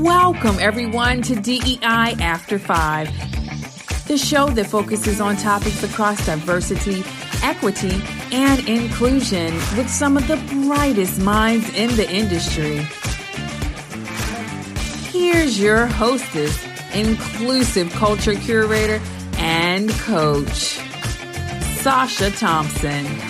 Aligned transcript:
Welcome, 0.00 0.56
everyone, 0.58 1.20
to 1.22 1.34
DEI 1.34 2.16
After 2.20 2.58
Five, 2.58 3.08
the 4.08 4.16
show 4.16 4.48
that 4.50 4.66
focuses 4.66 5.20
on 5.20 5.36
topics 5.36 5.82
across 5.82 6.24
diversity, 6.24 7.04
equity, 7.42 8.02
and 8.32 8.66
inclusion 8.68 9.52
with 9.76 9.90
some 9.90 10.16
of 10.16 10.26
the 10.26 10.36
brightest 10.66 11.20
minds 11.20 11.68
in 11.74 11.94
the 11.96 12.10
industry. 12.10 12.78
Here's 15.12 15.60
your 15.60 15.86
hostess, 15.86 16.64
inclusive 16.94 17.92
culture 17.92 18.34
curator, 18.34 19.00
and 19.36 19.90
coach, 19.90 20.78
Sacha 21.82 22.30
Thompson. 22.30 23.29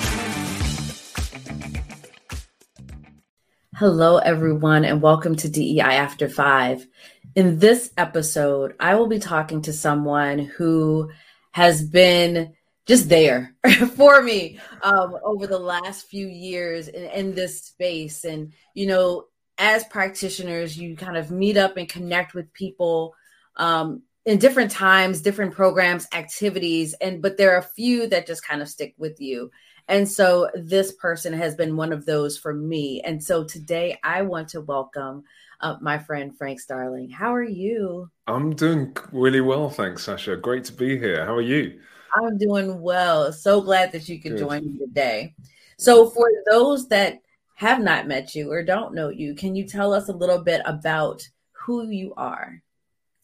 Hello, 3.81 4.19
everyone, 4.19 4.85
and 4.85 5.01
welcome 5.01 5.35
to 5.37 5.49
DEI 5.49 5.81
After 5.81 6.29
Five. 6.29 6.87
In 7.35 7.59
this 7.61 7.91
episode, 7.97 8.75
I 8.79 8.95
will 8.97 9.07
be 9.07 9.19
talking 9.19 9.63
to 9.63 9.73
someone 9.73 10.39
who 10.39 11.11
has 11.53 11.83
been 11.83 12.53
just 12.85 13.09
there 13.09 13.57
for 13.97 14.21
me 14.21 14.61
um, 14.83 15.17
over 15.25 15.47
the 15.47 15.59
last 15.59 16.09
few 16.09 16.27
years 16.27 16.89
in, 16.89 17.05
in 17.05 17.35
this 17.35 17.63
space. 17.63 18.25
And, 18.25 18.53
you 18.75 18.87
know, 18.87 19.29
as 19.57 19.85
practitioners, 19.85 20.77
you 20.77 20.95
kind 20.95 21.17
of 21.17 21.31
meet 21.31 21.57
up 21.57 21.79
and 21.79 21.89
connect 21.89 22.35
with 22.35 22.53
people 22.53 23.15
um, 23.57 24.03
in 24.27 24.37
different 24.37 24.73
times, 24.73 25.23
different 25.23 25.55
programs, 25.55 26.07
activities, 26.13 26.95
and 27.01 27.23
but 27.23 27.39
there 27.39 27.55
are 27.55 27.61
a 27.61 27.63
few 27.63 28.09
that 28.09 28.27
just 28.27 28.47
kind 28.47 28.61
of 28.61 28.69
stick 28.69 28.93
with 28.99 29.23
you. 29.23 29.51
And 29.91 30.09
so 30.09 30.49
this 30.55 30.93
person 30.93 31.33
has 31.33 31.57
been 31.57 31.77
one 31.77 31.93
of 31.93 32.07
those 32.07 32.39
for 32.39 32.55
me. 32.55 33.01
And 33.01 33.23
so 33.23 33.43
today 33.43 33.99
I 34.05 34.23
want 34.23 34.49
to 34.51 34.61
welcome 34.61 35.25
uh, 35.61 35.79
my 35.81 35.99
friend 35.99 36.35
Frank 36.39 36.61
Starling. 36.61 37.11
How 37.11 37.35
are 37.35 37.43
you? 37.43 38.09
I'm 38.29 38.55
doing 38.55 38.97
really 39.11 39.41
well, 39.41 39.69
thanks, 39.69 40.05
Sacha. 40.05 40.37
Great 40.37 40.63
to 40.67 40.73
be 40.73 40.97
here. 40.97 41.27
How 41.27 41.35
are 41.35 41.41
you? 41.43 41.81
I'm 42.15 42.39
doing 42.39 42.81
well. 42.81 43.33
So 43.33 43.61
glad 43.61 43.91
that 43.91 44.09
you 44.09 44.23
could 44.23 44.33
Good. 44.33 44.39
join 44.39 44.65
me 44.65 44.79
today. 44.79 45.35
So, 45.77 46.09
for 46.11 46.29
those 46.49 46.87
that 46.89 47.19
have 47.57 47.81
not 47.81 48.07
met 48.07 48.35
you 48.35 48.53
or 48.53 48.63
don't 48.63 48.95
know 48.95 49.09
you, 49.09 49.35
can 49.35 49.57
you 49.57 49.67
tell 49.67 49.93
us 49.93 50.09
a 50.09 50.13
little 50.13 50.39
bit 50.39 50.63
about 50.67 51.29
who 51.51 51.89
you 51.89 52.15
are? 52.17 52.63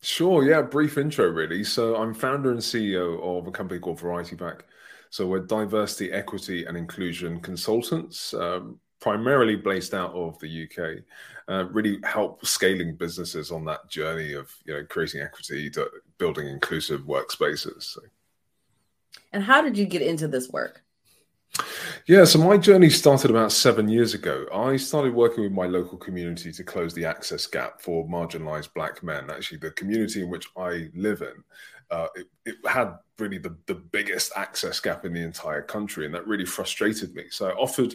Sure. 0.02 0.44
Yeah. 0.44 0.62
Brief 0.62 0.98
intro, 0.98 1.28
really. 1.28 1.62
So, 1.62 1.94
I'm 1.94 2.12
founder 2.12 2.50
and 2.50 2.60
CEO 2.60 3.38
of 3.38 3.46
a 3.46 3.52
company 3.52 3.78
called 3.78 4.00
Variety 4.00 4.34
Pack. 4.34 4.64
So 5.10 5.26
we're 5.26 5.40
diversity, 5.40 6.12
equity, 6.12 6.64
and 6.64 6.76
inclusion 6.76 7.40
consultants, 7.40 8.34
um, 8.34 8.78
primarily 9.00 9.56
based 9.56 9.94
out 9.94 10.12
of 10.14 10.38
the 10.40 10.64
UK. 10.64 11.02
Uh, 11.48 11.66
really 11.66 11.98
help 12.02 12.44
scaling 12.44 12.96
businesses 12.96 13.52
on 13.52 13.64
that 13.64 13.88
journey 13.88 14.32
of 14.32 14.52
you 14.64 14.74
know 14.74 14.84
creating 14.84 15.20
equity, 15.20 15.70
to 15.70 15.88
building 16.18 16.48
inclusive 16.48 17.02
workspaces. 17.02 17.82
So. 17.82 18.00
And 19.32 19.42
how 19.42 19.62
did 19.62 19.78
you 19.78 19.86
get 19.86 20.02
into 20.02 20.28
this 20.28 20.50
work? 20.50 20.82
Yeah, 22.06 22.24
so 22.24 22.38
my 22.38 22.56
journey 22.56 22.91
started 22.91 23.30
about 23.30 23.50
seven 23.50 23.88
years 23.88 24.14
ago. 24.14 24.46
I 24.52 24.76
started 24.76 25.14
working 25.14 25.42
with 25.42 25.52
my 25.52 25.66
local 25.66 25.98
community 25.98 26.52
to 26.52 26.64
close 26.64 26.94
the 26.94 27.04
access 27.04 27.46
gap 27.46 27.80
for 27.80 28.06
marginalized 28.06 28.74
Black 28.74 29.02
men. 29.02 29.30
Actually, 29.30 29.58
the 29.58 29.70
community 29.72 30.22
in 30.22 30.30
which 30.30 30.46
I 30.56 30.88
live 30.94 31.22
in 31.22 31.42
uh, 31.90 32.08
it, 32.14 32.26
it, 32.44 32.56
had 32.66 32.94
really 33.18 33.38
the, 33.38 33.56
the 33.66 33.74
biggest 33.74 34.32
access 34.36 34.80
gap 34.80 35.04
in 35.04 35.12
the 35.12 35.22
entire 35.22 35.62
country, 35.62 36.04
and 36.04 36.14
that 36.14 36.26
really 36.26 36.44
frustrated 36.44 37.14
me. 37.14 37.24
So 37.30 37.48
I 37.48 37.52
offered 37.52 37.94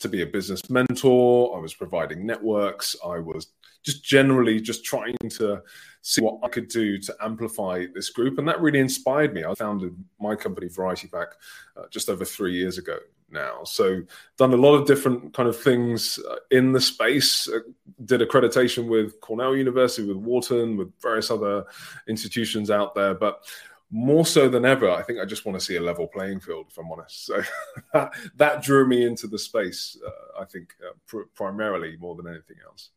to 0.00 0.08
be 0.08 0.22
a 0.22 0.26
business 0.26 0.68
mentor. 0.68 1.56
I 1.56 1.60
was 1.60 1.74
providing 1.74 2.26
networks. 2.26 2.96
I 3.04 3.18
was 3.18 3.48
just 3.84 4.04
generally 4.04 4.60
just 4.60 4.84
trying 4.84 5.16
to 5.30 5.62
see 6.02 6.20
what 6.20 6.40
I 6.42 6.48
could 6.48 6.68
do 6.68 6.98
to 6.98 7.16
amplify 7.20 7.86
this 7.94 8.10
group, 8.10 8.38
and 8.38 8.48
that 8.48 8.60
really 8.60 8.80
inspired 8.80 9.34
me. 9.34 9.44
I 9.44 9.54
founded 9.54 9.96
my 10.20 10.34
company 10.34 10.68
Variety 10.68 11.08
Pack 11.08 11.28
uh, 11.76 11.84
just 11.90 12.08
over 12.08 12.24
three 12.24 12.54
years 12.54 12.78
ago 12.78 12.98
now. 13.30 13.64
So 13.64 14.02
done 14.36 14.52
a 14.52 14.56
lot 14.56 14.74
of 14.74 14.86
different 14.86 15.34
kind 15.34 15.48
of 15.48 15.60
things 15.60 16.18
uh, 16.18 16.36
in 16.50 16.72
the 16.72 16.80
space. 16.80 17.48
Uh, 17.48 17.60
did 18.04 18.20
accreditation 18.20 18.88
with 18.88 19.20
Cornell 19.20 19.56
University, 19.56 20.06
with 20.06 20.16
Wharton, 20.16 20.76
with 20.76 20.92
various 21.00 21.30
other 21.30 21.64
institutions 22.06 22.70
out 22.70 22.94
there, 22.94 23.14
but 23.14 23.44
more 23.90 24.26
so 24.26 24.48
than 24.48 24.64
ever, 24.64 24.90
I 24.90 25.02
think 25.02 25.18
I 25.18 25.24
just 25.24 25.46
want 25.46 25.58
to 25.58 25.64
see 25.64 25.76
a 25.76 25.80
level 25.80 26.06
playing 26.06 26.40
field, 26.40 26.66
if 26.70 26.78
I'm 26.78 26.92
honest. 26.92 27.24
So 27.24 27.42
that, 27.94 28.12
that 28.36 28.62
drew 28.62 28.86
me 28.86 29.06
into 29.06 29.26
the 29.26 29.38
space, 29.38 29.96
uh, 30.06 30.42
I 30.42 30.44
think, 30.44 30.74
uh, 30.86 30.92
pr- 31.06 31.28
primarily 31.34 31.96
more 31.98 32.14
than 32.14 32.26
anything 32.26 32.56
else. 32.66 32.90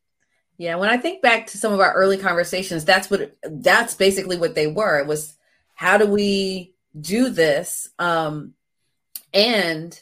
Yeah, 0.57 0.75
when 0.75 0.89
I 0.89 0.97
think 0.97 1.21
back 1.21 1.47
to 1.47 1.57
some 1.57 1.73
of 1.73 1.79
our 1.79 1.93
early 1.93 2.17
conversations, 2.17 2.85
that's 2.85 3.09
what 3.09 3.35
that's 3.41 3.95
basically 3.95 4.37
what 4.37 4.53
they 4.53 4.67
were. 4.67 4.99
It 4.99 5.07
was 5.07 5.35
how 5.73 5.97
do 5.97 6.05
we 6.05 6.75
do 6.99 7.29
this? 7.29 7.89
Um, 7.97 8.53
and 9.33 9.99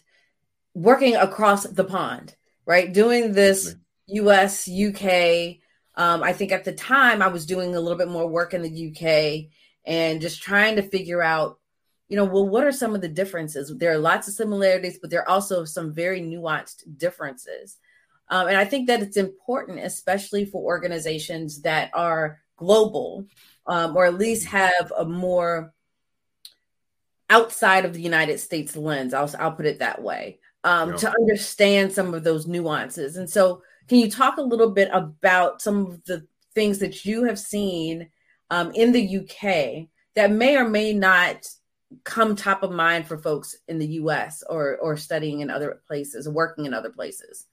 working 0.74 1.16
across 1.16 1.63
the 1.63 1.84
pond, 1.84 2.35
right? 2.66 2.91
Doing 2.94 3.34
this 3.34 3.75
US, 4.07 4.68
UK. 4.69 5.57
Um, 5.96 6.24
I 6.24 6.34
think 6.34 6.52
at 6.52 6.63
the 6.63 6.74
time 6.74 7.22
I 7.22 7.28
was 7.28 7.46
doing 7.46 7.75
a 7.75 7.80
little 7.80 7.97
bit 7.97 8.07
more 8.07 8.28
work 8.28 8.53
in 8.53 8.62
the 8.62 8.90
UK 8.90 9.52
and 9.85 10.22
just 10.22 10.41
trying 10.41 10.75
to 10.78 10.81
figure 10.81 11.22
out, 11.22 11.59
you 12.08 12.16
know, 12.16 12.25
well, 12.25 12.47
what 12.47 12.63
are 12.63 12.72
some 12.72 12.96
of 12.96 13.02
the 13.02 13.08
differences? 13.08 13.72
There 13.75 13.91
are 13.91 13.97
lots 13.97 14.28
of 14.28 14.34
similarities, 14.34 14.97
but 15.00 15.09
there 15.09 15.22
are 15.22 15.29
also 15.29 15.66
some 15.66 15.94
very 15.94 16.22
nuanced 16.22 16.84
differences. 16.97 17.78
Um, 18.29 18.47
and 18.47 18.58
I 18.58 18.66
think 18.66 18.88
that 18.88 19.02
it's 19.02 19.18
important, 19.18 19.79
especially 19.79 20.46
for 20.46 20.62
organizations 20.63 21.62
that 21.62 21.91
are 21.94 22.40
global 22.58 23.25
um, 23.66 23.96
or 23.96 24.06
at 24.06 24.16
least 24.16 24.47
have 24.47 24.91
a 24.97 25.06
more 25.06 25.74
outside 27.29 27.85
of 27.85 27.94
the 27.94 28.02
United 28.02 28.40
States 28.40 28.75
lens. 28.75 29.13
I'll, 29.13 29.34
I'll 29.40 29.52
put 29.52 29.66
it 29.66 29.79
that 29.79 30.02
way 30.02 30.40
um, 30.64 30.92
yeah. 30.92 30.97
to 30.97 31.09
understand 31.12 31.92
some 31.92 32.14
of 32.14 32.24
those 32.24 32.47
nuances. 32.47 33.18
And 33.18 33.30
so, 33.30 33.62
can 33.88 33.97
you 33.97 34.09
talk 34.09 34.38
a 34.38 34.42
little 34.42 34.70
bit 34.70 34.90
about 34.94 35.62
some 35.62 35.88
of 35.88 36.03
the 36.06 36.28
things 36.53 36.80
that 36.80 37.06
you 37.06 37.24
have 37.24 37.40
seen 37.40 38.09
um, 38.52 38.72
in 38.74 38.92
the 38.92 39.18
UK 39.18 39.88
that 40.16 40.31
may 40.31 40.58
or 40.58 40.68
may 40.68 40.94
not 40.94 41.47
come 42.03 42.36
top 42.36 42.62
of 42.62 42.72
mind 42.72 43.08
for 43.08 43.18
folks 43.18 43.56
in 43.68 43.80
the 43.80 43.88
US 43.88 44.44
or 44.47 44.78
or 44.78 44.96
studying 44.96 45.40
in 45.40 45.50
other 45.50 45.81
places, 45.88 46.30
working 46.30 46.66
in 46.66 46.74
other 46.74 46.91
places? 46.91 47.46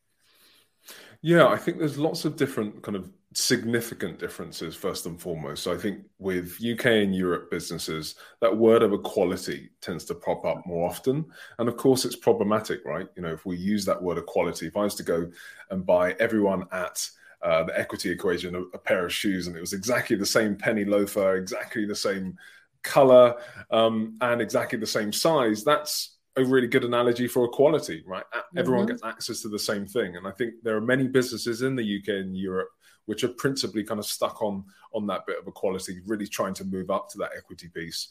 Yeah, 1.27 1.49
I 1.49 1.57
think 1.57 1.81
there's 1.81 1.99
lots 1.99 2.25
of 2.25 2.37
different 2.37 2.85
kind 2.85 2.95
of 2.95 3.11
significant 3.35 4.21
differences 4.21 4.77
first 4.77 5.07
and 5.07 5.21
foremost. 5.21 5.65
So 5.65 5.75
I 5.75 5.77
think 5.77 6.05
with 6.21 6.65
UK 6.65 6.87
and 6.87 7.13
Europe 7.13 7.51
businesses, 7.51 8.15
that 8.41 8.57
word 8.57 8.85
of 8.85 8.93
equality 8.93 9.71
tends 9.81 10.05
to 10.05 10.15
pop 10.15 10.45
up 10.45 10.65
more 10.67 10.89
often. 10.89 11.25
And 11.59 11.69
of 11.69 11.77
course, 11.77 12.05
it's 12.05 12.15
problematic, 12.15 12.85
right? 12.85 13.09
You 13.17 13.23
know, 13.23 13.33
if 13.33 13.45
we 13.45 13.57
use 13.57 13.85
that 13.87 14.01
word 14.01 14.19
equality, 14.19 14.69
if 14.69 14.77
I 14.77 14.85
was 14.85 14.95
to 14.95 15.03
go 15.03 15.29
and 15.73 15.85
buy 15.85 16.13
everyone 16.21 16.63
at 16.71 17.11
uh, 17.43 17.65
the 17.65 17.77
equity 17.77 18.09
equation 18.09 18.55
a, 18.55 18.61
a, 18.61 18.79
pair 18.79 19.05
of 19.05 19.13
shoes 19.13 19.49
and 19.49 19.57
it 19.57 19.61
was 19.61 19.73
exactly 19.73 20.15
the 20.15 20.25
same 20.25 20.55
penny 20.55 20.85
loafer, 20.85 21.35
exactly 21.35 21.87
the 21.87 21.95
same 21.97 22.37
color, 22.85 23.35
um, 23.73 24.17
and 24.21 24.41
exactly 24.41 24.79
the 24.79 24.87
same 24.87 25.13
size, 25.13 25.65
that's 25.65 26.16
a 26.37 26.45
really 26.45 26.67
good 26.67 26.85
analogy 26.85 27.27
for 27.27 27.45
equality, 27.45 28.03
right? 28.07 28.25
Everyone 28.57 28.85
mm-hmm. 28.85 28.93
gets 28.93 29.05
access 29.05 29.41
to 29.43 29.49
the 29.49 29.59
same 29.59 29.87
thing. 29.87 30.17
And 30.17 30.27
I 30.27 30.31
think 30.31 30.55
there 30.63 30.77
are 30.77 30.81
many 30.81 31.07
businesses 31.09 31.63
in 31.63 31.77
the 31.77 31.99
UK 31.99 32.09
and 32.09 32.37
Europe 32.37 32.71
which 33.07 33.25
are 33.25 33.29
principally 33.29 33.83
kind 33.83 33.99
of 33.99 34.07
stuck 34.07 34.43
on 34.43 34.65
on 34.93 35.07
that 35.07 35.27
bit 35.27 35.39
of 35.39 35.47
equality, 35.47 36.01
really 36.07 36.27
trying 36.27 36.55
to 36.55 36.65
move 36.65 36.91
up 36.91 37.09
to 37.09 37.19
that 37.19 37.31
equity 37.37 37.69
piece. 37.69 38.09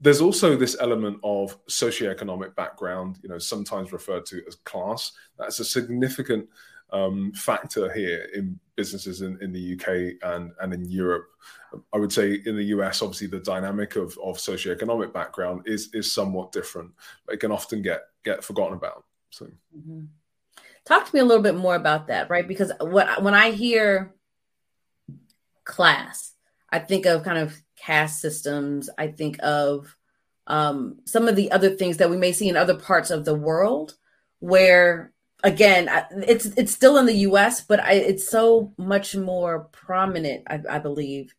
There's 0.00 0.20
also 0.20 0.56
this 0.56 0.76
element 0.80 1.18
of 1.22 1.64
socioeconomic 1.66 2.54
background, 2.54 3.18
you 3.22 3.28
know, 3.28 3.38
sometimes 3.38 3.92
referred 3.92 4.26
to 4.26 4.42
as 4.46 4.56
class. 4.56 5.12
That's 5.38 5.60
a 5.60 5.64
significant 5.64 6.48
um, 6.90 7.32
factor 7.32 7.92
here 7.92 8.28
in 8.34 8.58
businesses 8.76 9.22
in, 9.22 9.38
in 9.42 9.52
the 9.52 9.74
UK 9.74 10.16
and, 10.22 10.52
and 10.60 10.72
in 10.72 10.84
Europe. 10.88 11.26
I 11.92 11.98
would 11.98 12.12
say 12.12 12.40
in 12.46 12.56
the 12.56 12.64
US, 12.64 13.02
obviously 13.02 13.26
the 13.26 13.40
dynamic 13.40 13.96
of, 13.96 14.16
of 14.22 14.38
socioeconomic 14.38 15.12
background 15.12 15.62
is 15.66 15.90
is 15.92 16.10
somewhat 16.10 16.52
different. 16.52 16.92
It 17.28 17.40
can 17.40 17.52
often 17.52 17.82
get 17.82 18.02
get 18.24 18.42
forgotten 18.42 18.74
about. 18.74 19.04
So 19.30 19.46
mm-hmm. 19.76 20.04
talk 20.86 21.06
to 21.06 21.14
me 21.14 21.20
a 21.20 21.24
little 21.24 21.42
bit 21.42 21.56
more 21.56 21.74
about 21.74 22.06
that, 22.06 22.30
right? 22.30 22.48
Because 22.48 22.72
what 22.80 23.22
when 23.22 23.34
I 23.34 23.50
hear 23.50 24.14
class. 25.68 26.32
I 26.70 26.80
think 26.80 27.06
of 27.06 27.22
kind 27.22 27.38
of 27.38 27.56
caste 27.76 28.20
systems. 28.20 28.90
I 28.98 29.08
think 29.08 29.38
of 29.40 29.94
um, 30.48 30.98
some 31.04 31.28
of 31.28 31.36
the 31.36 31.52
other 31.52 31.70
things 31.76 31.98
that 31.98 32.10
we 32.10 32.16
may 32.16 32.32
see 32.32 32.48
in 32.48 32.56
other 32.56 32.74
parts 32.74 33.10
of 33.10 33.24
the 33.24 33.34
world, 33.34 33.94
where 34.40 35.12
again, 35.42 35.88
it's 36.26 36.46
it's 36.46 36.72
still 36.72 36.98
in 36.98 37.06
the 37.06 37.14
U.S., 37.14 37.60
but 37.60 37.80
I, 37.80 37.92
it's 37.92 38.28
so 38.28 38.72
much 38.76 39.14
more 39.16 39.68
prominent, 39.72 40.44
I, 40.48 40.60
I 40.68 40.78
believe, 40.78 41.34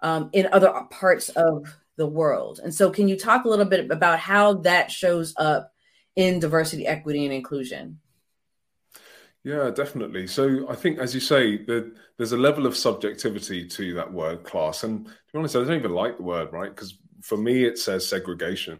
um, 0.00 0.30
in 0.32 0.48
other 0.52 0.72
parts 0.90 1.28
of 1.30 1.66
the 1.96 2.06
world. 2.06 2.60
And 2.62 2.74
so, 2.74 2.90
can 2.90 3.08
you 3.08 3.16
talk 3.16 3.44
a 3.44 3.48
little 3.48 3.64
bit 3.64 3.90
about 3.90 4.18
how 4.18 4.54
that 4.54 4.90
shows 4.90 5.34
up 5.36 5.72
in 6.16 6.40
diversity, 6.40 6.86
equity, 6.86 7.24
and 7.24 7.34
inclusion? 7.34 8.00
Yeah, 9.44 9.68
definitely. 9.68 10.26
So 10.26 10.66
I 10.70 10.74
think, 10.74 10.98
as 10.98 11.14
you 11.14 11.20
say, 11.20 11.58
the, 11.58 11.94
there's 12.16 12.32
a 12.32 12.36
level 12.36 12.64
of 12.66 12.74
subjectivity 12.74 13.66
to 13.68 13.92
that 13.94 14.10
word 14.10 14.42
class. 14.42 14.84
And 14.84 15.04
to 15.04 15.12
be 15.32 15.38
honest, 15.38 15.54
I 15.54 15.58
don't 15.60 15.74
even 15.74 15.92
like 15.92 16.16
the 16.16 16.22
word, 16.22 16.50
right? 16.50 16.70
Because 16.70 16.96
for 17.20 17.36
me, 17.36 17.64
it 17.64 17.78
says 17.78 18.08
segregation. 18.08 18.78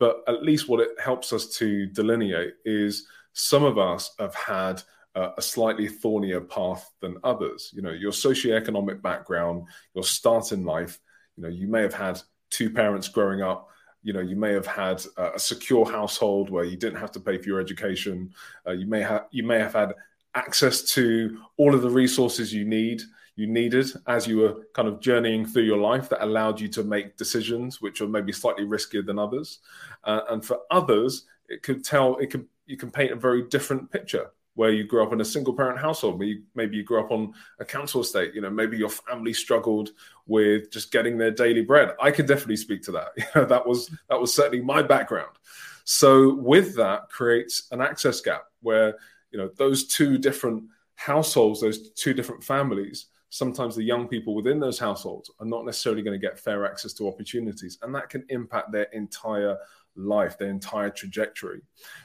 But 0.00 0.24
at 0.26 0.42
least 0.42 0.68
what 0.68 0.80
it 0.80 0.90
helps 1.02 1.32
us 1.32 1.46
to 1.58 1.86
delineate 1.86 2.54
is 2.64 3.06
some 3.32 3.64
of 3.64 3.78
us 3.78 4.14
have 4.18 4.34
had 4.34 4.82
uh, 5.14 5.30
a 5.36 5.42
slightly 5.42 5.88
thornier 5.88 6.40
path 6.40 6.90
than 7.00 7.16
others. 7.24 7.70
You 7.74 7.82
know, 7.82 7.90
your 7.90 8.12
socioeconomic 8.12 9.02
background, 9.02 9.64
your 9.94 10.04
start 10.04 10.52
in 10.52 10.64
life, 10.64 10.98
you 11.36 11.42
know, 11.42 11.48
you 11.48 11.66
may 11.66 11.82
have 11.82 11.94
had 11.94 12.20
two 12.50 12.70
parents 12.70 13.08
growing 13.08 13.42
up. 13.42 13.68
You 14.02 14.14
know 14.14 14.20
you 14.20 14.36
may 14.36 14.52
have 14.52 14.66
had 14.66 15.02
a 15.18 15.38
secure 15.38 15.84
household 15.84 16.48
where 16.48 16.64
you 16.64 16.76
didn't 16.76 17.00
have 17.00 17.12
to 17.12 17.20
pay 17.20 17.36
for 17.36 17.48
your 17.48 17.60
education. 17.60 18.32
Uh, 18.66 18.72
you 18.72 18.86
may 18.86 19.02
have 19.02 19.26
you 19.30 19.42
may 19.42 19.58
have 19.58 19.74
had 19.74 19.94
access 20.34 20.82
to 20.94 21.38
all 21.58 21.74
of 21.74 21.82
the 21.82 21.90
resources 21.90 22.52
you 22.52 22.64
need 22.64 23.02
you 23.36 23.46
needed 23.46 23.86
as 24.06 24.26
you 24.26 24.38
were 24.38 24.66
kind 24.74 24.88
of 24.88 25.00
journeying 25.00 25.46
through 25.46 25.62
your 25.62 25.78
life 25.78 26.08
that 26.08 26.22
allowed 26.22 26.60
you 26.60 26.68
to 26.68 26.82
make 26.82 27.16
decisions 27.16 27.80
which 27.80 28.00
are 28.00 28.08
maybe 28.08 28.32
slightly 28.32 28.64
riskier 28.64 29.04
than 29.04 29.18
others. 29.18 29.60
Uh, 30.04 30.20
and 30.30 30.44
for 30.44 30.58
others 30.70 31.26
it 31.48 31.62
could 31.62 31.84
tell 31.84 32.16
it 32.16 32.30
could 32.30 32.46
you 32.70 32.76
can 32.76 32.90
paint 32.90 33.12
a 33.12 33.16
very 33.16 33.42
different 33.48 33.90
picture 33.90 34.30
where 34.54 34.70
you 34.70 34.84
grew 34.84 35.02
up 35.02 35.12
in 35.12 35.20
a 35.20 35.24
single 35.24 35.54
parent 35.54 35.78
household, 35.78 36.18
maybe, 36.18 36.42
maybe 36.54 36.76
you 36.76 36.82
grew 36.82 37.00
up 37.00 37.10
on 37.10 37.32
a 37.60 37.64
council 37.64 38.00
estate, 38.00 38.34
you 38.34 38.40
know, 38.40 38.50
maybe 38.50 38.76
your 38.76 38.88
family 38.88 39.32
struggled 39.32 39.90
with 40.26 40.70
just 40.70 40.92
getting 40.92 41.16
their 41.16 41.30
daily 41.30 41.62
bread. 41.62 41.94
I 42.00 42.10
could 42.10 42.26
definitely 42.26 42.56
speak 42.56 42.82
to 42.82 42.92
that. 42.92 43.08
You 43.16 43.24
know, 43.34 43.44
that 43.46 43.66
was 43.66 43.90
that 44.08 44.20
was 44.20 44.34
certainly 44.34 44.64
my 44.64 44.82
background. 44.82 45.36
So 45.84 46.34
with 46.34 46.76
that 46.76 47.08
creates 47.08 47.68
an 47.70 47.80
access 47.80 48.20
gap 48.20 48.44
where, 48.60 48.96
you 49.30 49.38
know, 49.38 49.50
those 49.56 49.86
two 49.86 50.18
different 50.18 50.64
households, 50.94 51.60
those 51.60 51.90
two 51.92 52.12
different 52.12 52.44
families, 52.44 53.06
sometimes 53.30 53.76
the 53.76 53.82
young 53.82 54.08
people 54.08 54.34
within 54.34 54.60
those 54.60 54.78
households 54.78 55.30
are 55.40 55.46
not 55.46 55.64
necessarily 55.64 56.02
going 56.02 56.20
to 56.20 56.26
get 56.26 56.38
fair 56.38 56.66
access 56.66 56.92
to 56.92 57.08
opportunities 57.08 57.78
and 57.82 57.94
that 57.94 58.08
can 58.08 58.24
impact 58.28 58.72
their 58.72 58.88
entire 58.92 59.56
life, 59.96 60.38
their 60.38 60.50
entire 60.50 60.90
trajectory. 60.90 61.60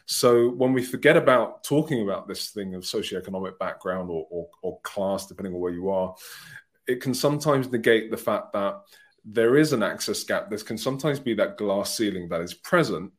So 0.05 0.49
when 0.49 0.73
we 0.73 0.83
forget 0.83 1.17
about 1.17 1.63
talking 1.63 2.01
about 2.01 2.27
this 2.27 2.49
thing 2.49 2.75
of 2.75 2.83
socioeconomic 2.83 3.57
background 3.59 4.09
or, 4.09 4.27
or, 4.29 4.47
or 4.61 4.79
class, 4.81 5.27
depending 5.27 5.53
on 5.53 5.59
where 5.59 5.73
you 5.73 5.89
are, 5.89 6.15
it 6.87 7.01
can 7.01 7.13
sometimes 7.13 7.71
negate 7.71 8.11
the 8.11 8.17
fact 8.17 8.53
that 8.53 8.81
there 9.23 9.57
is 9.57 9.73
an 9.73 9.81
access 9.81 10.23
gap. 10.23 10.49
There 10.49 10.59
can 10.59 10.77
sometimes 10.77 11.19
be 11.19 11.33
that 11.35 11.57
glass 11.57 11.95
ceiling 11.97 12.29
that 12.29 12.41
is 12.41 12.53
present 12.53 13.11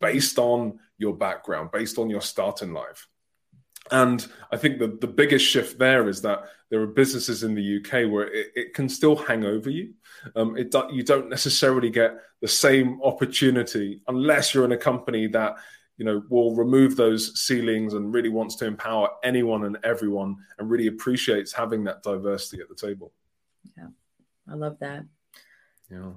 based 0.00 0.38
on 0.38 0.78
your 0.98 1.16
background, 1.16 1.70
based 1.72 1.98
on 1.98 2.10
your 2.10 2.20
start 2.20 2.62
in 2.62 2.72
life. 2.72 3.08
And 3.90 4.26
I 4.50 4.56
think 4.56 4.78
the, 4.78 4.98
the 5.00 5.06
biggest 5.06 5.46
shift 5.46 5.78
there 5.78 6.08
is 6.08 6.22
that 6.22 6.44
there 6.70 6.80
are 6.80 6.86
businesses 6.86 7.42
in 7.44 7.54
the 7.54 7.78
UK 7.78 8.10
where 8.10 8.26
it, 8.26 8.48
it 8.54 8.74
can 8.74 8.88
still 8.88 9.16
hang 9.16 9.44
over 9.44 9.70
you. 9.70 9.94
Um, 10.34 10.56
it 10.56 10.74
you 10.90 11.02
don't 11.02 11.28
necessarily 11.28 11.90
get 11.90 12.16
the 12.40 12.48
same 12.48 13.00
opportunity 13.02 14.02
unless 14.08 14.54
you're 14.54 14.64
in 14.64 14.72
a 14.72 14.76
company 14.76 15.28
that 15.28 15.56
you 15.98 16.04
know 16.04 16.22
will 16.28 16.54
remove 16.54 16.96
those 16.96 17.40
ceilings 17.40 17.94
and 17.94 18.12
really 18.12 18.28
wants 18.28 18.56
to 18.56 18.66
empower 18.66 19.10
anyone 19.22 19.64
and 19.64 19.78
everyone 19.84 20.36
and 20.58 20.68
really 20.68 20.88
appreciates 20.88 21.52
having 21.52 21.84
that 21.84 22.02
diversity 22.02 22.60
at 22.60 22.68
the 22.68 22.74
table. 22.74 23.12
Yeah, 23.76 23.88
I 24.50 24.54
love 24.54 24.78
that. 24.80 25.04
Yeah. 25.90 26.12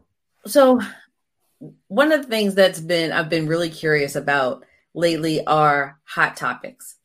So 0.47 0.81
one 1.87 2.11
of 2.11 2.23
the 2.23 2.27
things 2.27 2.55
that's 2.55 2.79
been 2.79 3.11
I've 3.11 3.29
been 3.29 3.47
really 3.47 3.69
curious 3.69 4.15
about 4.15 4.65
lately 4.95 5.45
are 5.45 5.99
hot 6.05 6.35
topics 6.35 6.95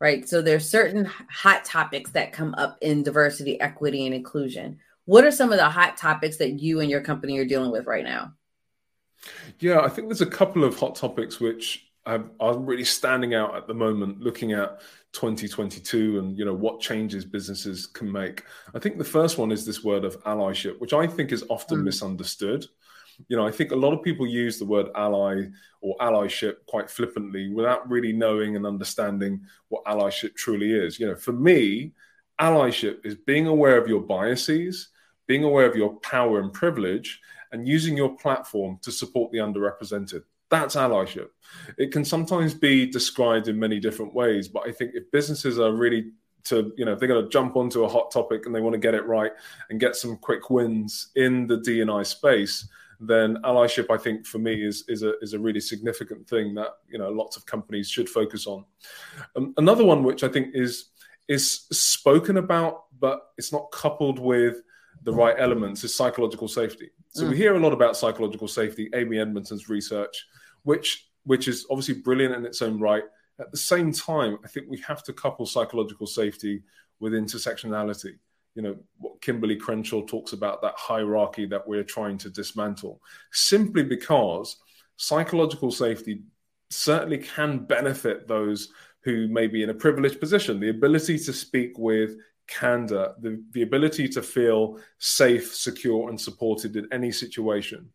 right? 0.00 0.28
So 0.28 0.42
there's 0.42 0.68
certain 0.68 1.04
hot 1.30 1.64
topics 1.64 2.10
that 2.12 2.32
come 2.32 2.54
up 2.54 2.78
in 2.80 3.02
diversity, 3.02 3.60
equity, 3.60 4.06
and 4.06 4.14
inclusion. 4.14 4.78
What 5.04 5.24
are 5.24 5.30
some 5.30 5.52
of 5.52 5.58
the 5.58 5.68
hot 5.68 5.96
topics 5.96 6.36
that 6.36 6.60
you 6.60 6.80
and 6.80 6.90
your 6.90 7.00
company 7.00 7.38
are 7.38 7.44
dealing 7.44 7.70
with 7.70 7.86
right 7.86 8.04
now? 8.04 8.34
Yeah, 9.58 9.80
I 9.80 9.88
think 9.88 10.08
there's 10.08 10.20
a 10.20 10.26
couple 10.26 10.64
of 10.64 10.78
hot 10.78 10.94
topics 10.94 11.40
which 11.40 11.84
are 12.06 12.56
really 12.56 12.84
standing 12.84 13.34
out 13.34 13.54
at 13.54 13.66
the 13.66 13.74
moment, 13.74 14.20
looking 14.20 14.52
at 14.52 14.80
2022 15.12 16.18
and 16.18 16.38
you 16.38 16.44
know 16.44 16.54
what 16.54 16.80
changes 16.80 17.24
businesses 17.24 17.86
can 17.86 18.10
make. 18.10 18.44
I 18.74 18.78
think 18.78 18.98
the 18.98 19.04
first 19.04 19.36
one 19.36 19.52
is 19.52 19.66
this 19.66 19.84
word 19.84 20.04
of 20.04 20.22
allyship, 20.24 20.78
which 20.80 20.92
I 20.92 21.06
think 21.06 21.32
is 21.32 21.44
often 21.48 21.78
mm. 21.78 21.84
misunderstood 21.84 22.66
you 23.26 23.36
know, 23.36 23.46
I 23.46 23.50
think 23.50 23.72
a 23.72 23.76
lot 23.76 23.92
of 23.92 24.02
people 24.02 24.26
use 24.26 24.58
the 24.58 24.64
word 24.64 24.88
ally 24.94 25.46
or 25.80 25.96
allyship 25.98 26.56
quite 26.66 26.88
flippantly 26.90 27.52
without 27.52 27.88
really 27.90 28.12
knowing 28.12 28.56
and 28.56 28.66
understanding 28.66 29.40
what 29.68 29.84
allyship 29.84 30.34
truly 30.36 30.72
is. 30.72 31.00
You 31.00 31.08
know, 31.08 31.16
for 31.16 31.32
me, 31.32 31.92
allyship 32.40 33.04
is 33.04 33.16
being 33.16 33.46
aware 33.46 33.76
of 33.76 33.88
your 33.88 34.00
biases, 34.00 34.88
being 35.26 35.44
aware 35.44 35.66
of 35.66 35.76
your 35.76 35.96
power 35.96 36.40
and 36.40 36.52
privilege, 36.52 37.20
and 37.52 37.66
using 37.66 37.96
your 37.96 38.16
platform 38.16 38.78
to 38.82 38.92
support 38.92 39.32
the 39.32 39.38
underrepresented. 39.38 40.22
That's 40.50 40.76
allyship. 40.76 41.28
It 41.76 41.92
can 41.92 42.04
sometimes 42.04 42.54
be 42.54 42.86
described 42.86 43.48
in 43.48 43.58
many 43.58 43.80
different 43.80 44.14
ways, 44.14 44.48
but 44.48 44.66
I 44.66 44.72
think 44.72 44.92
if 44.94 45.10
businesses 45.10 45.58
are 45.58 45.72
really 45.72 46.12
to 46.44 46.72
you 46.76 46.84
know 46.84 46.92
if 46.92 46.98
they're 46.98 47.08
going 47.08 47.22
to 47.22 47.28
jump 47.28 47.56
onto 47.56 47.84
a 47.84 47.88
hot 47.88 48.10
topic 48.10 48.46
and 48.46 48.54
they 48.54 48.60
want 48.60 48.72
to 48.72 48.78
get 48.78 48.94
it 48.94 49.04
right 49.06 49.32
and 49.68 49.80
get 49.80 49.96
some 49.96 50.16
quick 50.16 50.50
wins 50.50 51.08
in 51.16 51.46
the 51.46 51.58
D&I 51.58 52.02
space, 52.04 52.66
then 53.00 53.36
allyship, 53.44 53.90
I 53.90 53.96
think, 53.96 54.26
for 54.26 54.38
me 54.38 54.64
is 54.64 54.84
is 54.88 55.02
a 55.02 55.18
is 55.20 55.32
a 55.32 55.38
really 55.38 55.60
significant 55.60 56.28
thing 56.28 56.54
that 56.54 56.78
you 56.88 56.98
know 56.98 57.10
lots 57.10 57.36
of 57.36 57.46
companies 57.46 57.88
should 57.88 58.08
focus 58.08 58.46
on. 58.46 58.64
Um, 59.36 59.54
another 59.56 59.84
one 59.84 60.02
which 60.02 60.24
I 60.24 60.28
think 60.28 60.48
is 60.54 60.90
is 61.28 61.66
spoken 61.70 62.38
about, 62.38 62.84
but 62.98 63.20
it's 63.36 63.52
not 63.52 63.70
coupled 63.70 64.18
with 64.18 64.62
the 65.04 65.12
right 65.12 65.36
elements 65.38 65.84
is 65.84 65.94
psychological 65.94 66.48
safety. 66.48 66.90
So 67.10 67.24
mm. 67.24 67.30
we 67.30 67.36
hear 67.36 67.54
a 67.54 67.60
lot 67.60 67.72
about 67.72 67.96
psychological 67.96 68.48
safety, 68.48 68.90
Amy 68.94 69.18
Edmondson's 69.18 69.68
research, 69.68 70.26
which 70.62 71.08
which 71.24 71.46
is 71.46 71.66
obviously 71.70 71.94
brilliant 71.94 72.34
in 72.34 72.44
its 72.44 72.62
own 72.62 72.80
right. 72.80 73.04
At 73.38 73.52
the 73.52 73.58
same 73.58 73.92
time, 73.92 74.38
I 74.44 74.48
think 74.48 74.66
we 74.68 74.78
have 74.80 75.04
to 75.04 75.12
couple 75.12 75.46
psychological 75.46 76.08
safety 76.08 76.64
with 76.98 77.12
intersectionality 77.12 78.16
you 78.54 78.62
know 78.62 78.76
what 78.98 79.20
Kimberlé 79.20 79.58
Crenshaw 79.58 80.04
talks 80.04 80.32
about 80.32 80.62
that 80.62 80.74
hierarchy 80.76 81.46
that 81.46 81.66
we're 81.66 81.84
trying 81.84 82.18
to 82.18 82.30
dismantle 82.30 83.00
simply 83.32 83.82
because 83.82 84.56
psychological 84.96 85.70
safety 85.70 86.22
certainly 86.70 87.18
can 87.18 87.64
benefit 87.64 88.26
those 88.28 88.72
who 89.02 89.28
may 89.28 89.46
be 89.46 89.62
in 89.62 89.70
a 89.70 89.74
privileged 89.74 90.20
position. 90.20 90.60
The 90.60 90.70
ability 90.70 91.18
to 91.18 91.32
speak 91.32 91.78
with 91.78 92.16
candor 92.48 93.14
the, 93.20 93.42
the 93.52 93.62
ability 93.62 94.08
to 94.08 94.22
feel 94.22 94.78
safe 94.98 95.54
secure 95.54 96.08
and 96.08 96.20
supported 96.20 96.76
in 96.76 96.88
any 96.90 97.12
situation. 97.12 97.88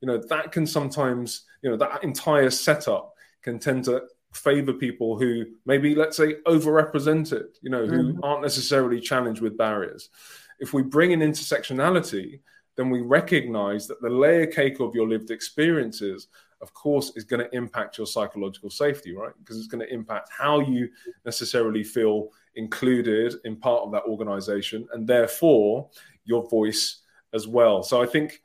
You 0.00 0.08
know 0.08 0.22
that 0.28 0.52
can 0.52 0.66
sometimes 0.66 1.44
you 1.62 1.70
know 1.70 1.76
that 1.76 2.04
entire 2.04 2.50
setup 2.50 3.12
can 3.42 3.58
tend 3.58 3.84
to 3.84 4.02
favor 4.36 4.72
people 4.72 5.18
who 5.18 5.44
maybe 5.64 5.94
let's 5.94 6.16
say 6.16 6.34
overrepresented 6.46 7.46
you 7.62 7.70
know 7.70 7.86
who 7.86 8.12
mm-hmm. 8.12 8.24
aren't 8.24 8.42
necessarily 8.42 9.00
challenged 9.00 9.40
with 9.40 9.56
barriers. 9.56 10.10
If 10.58 10.72
we 10.72 10.82
bring 10.82 11.12
in 11.12 11.20
intersectionality 11.20 12.40
then 12.76 12.90
we 12.90 13.00
recognize 13.00 13.86
that 13.86 14.02
the 14.02 14.10
layer 14.10 14.46
cake 14.46 14.80
of 14.80 14.94
your 14.94 15.08
lived 15.08 15.30
experiences 15.30 16.28
of 16.60 16.72
course 16.72 17.12
is 17.16 17.24
going 17.24 17.44
to 17.44 17.54
impact 17.54 17.98
your 17.98 18.06
psychological 18.06 18.70
safety 18.70 19.14
right? 19.14 19.32
Because 19.38 19.58
it's 19.58 19.66
going 19.66 19.86
to 19.86 19.92
impact 19.92 20.30
how 20.36 20.60
you 20.60 20.88
necessarily 21.24 21.84
feel 21.84 22.28
included 22.54 23.34
in 23.44 23.56
part 23.56 23.82
of 23.82 23.92
that 23.92 24.04
organization 24.04 24.86
and 24.92 25.06
therefore 25.06 25.88
your 26.24 26.48
voice 26.48 27.02
as 27.32 27.46
well. 27.46 27.82
So 27.82 28.02
i 28.02 28.06
think 28.06 28.40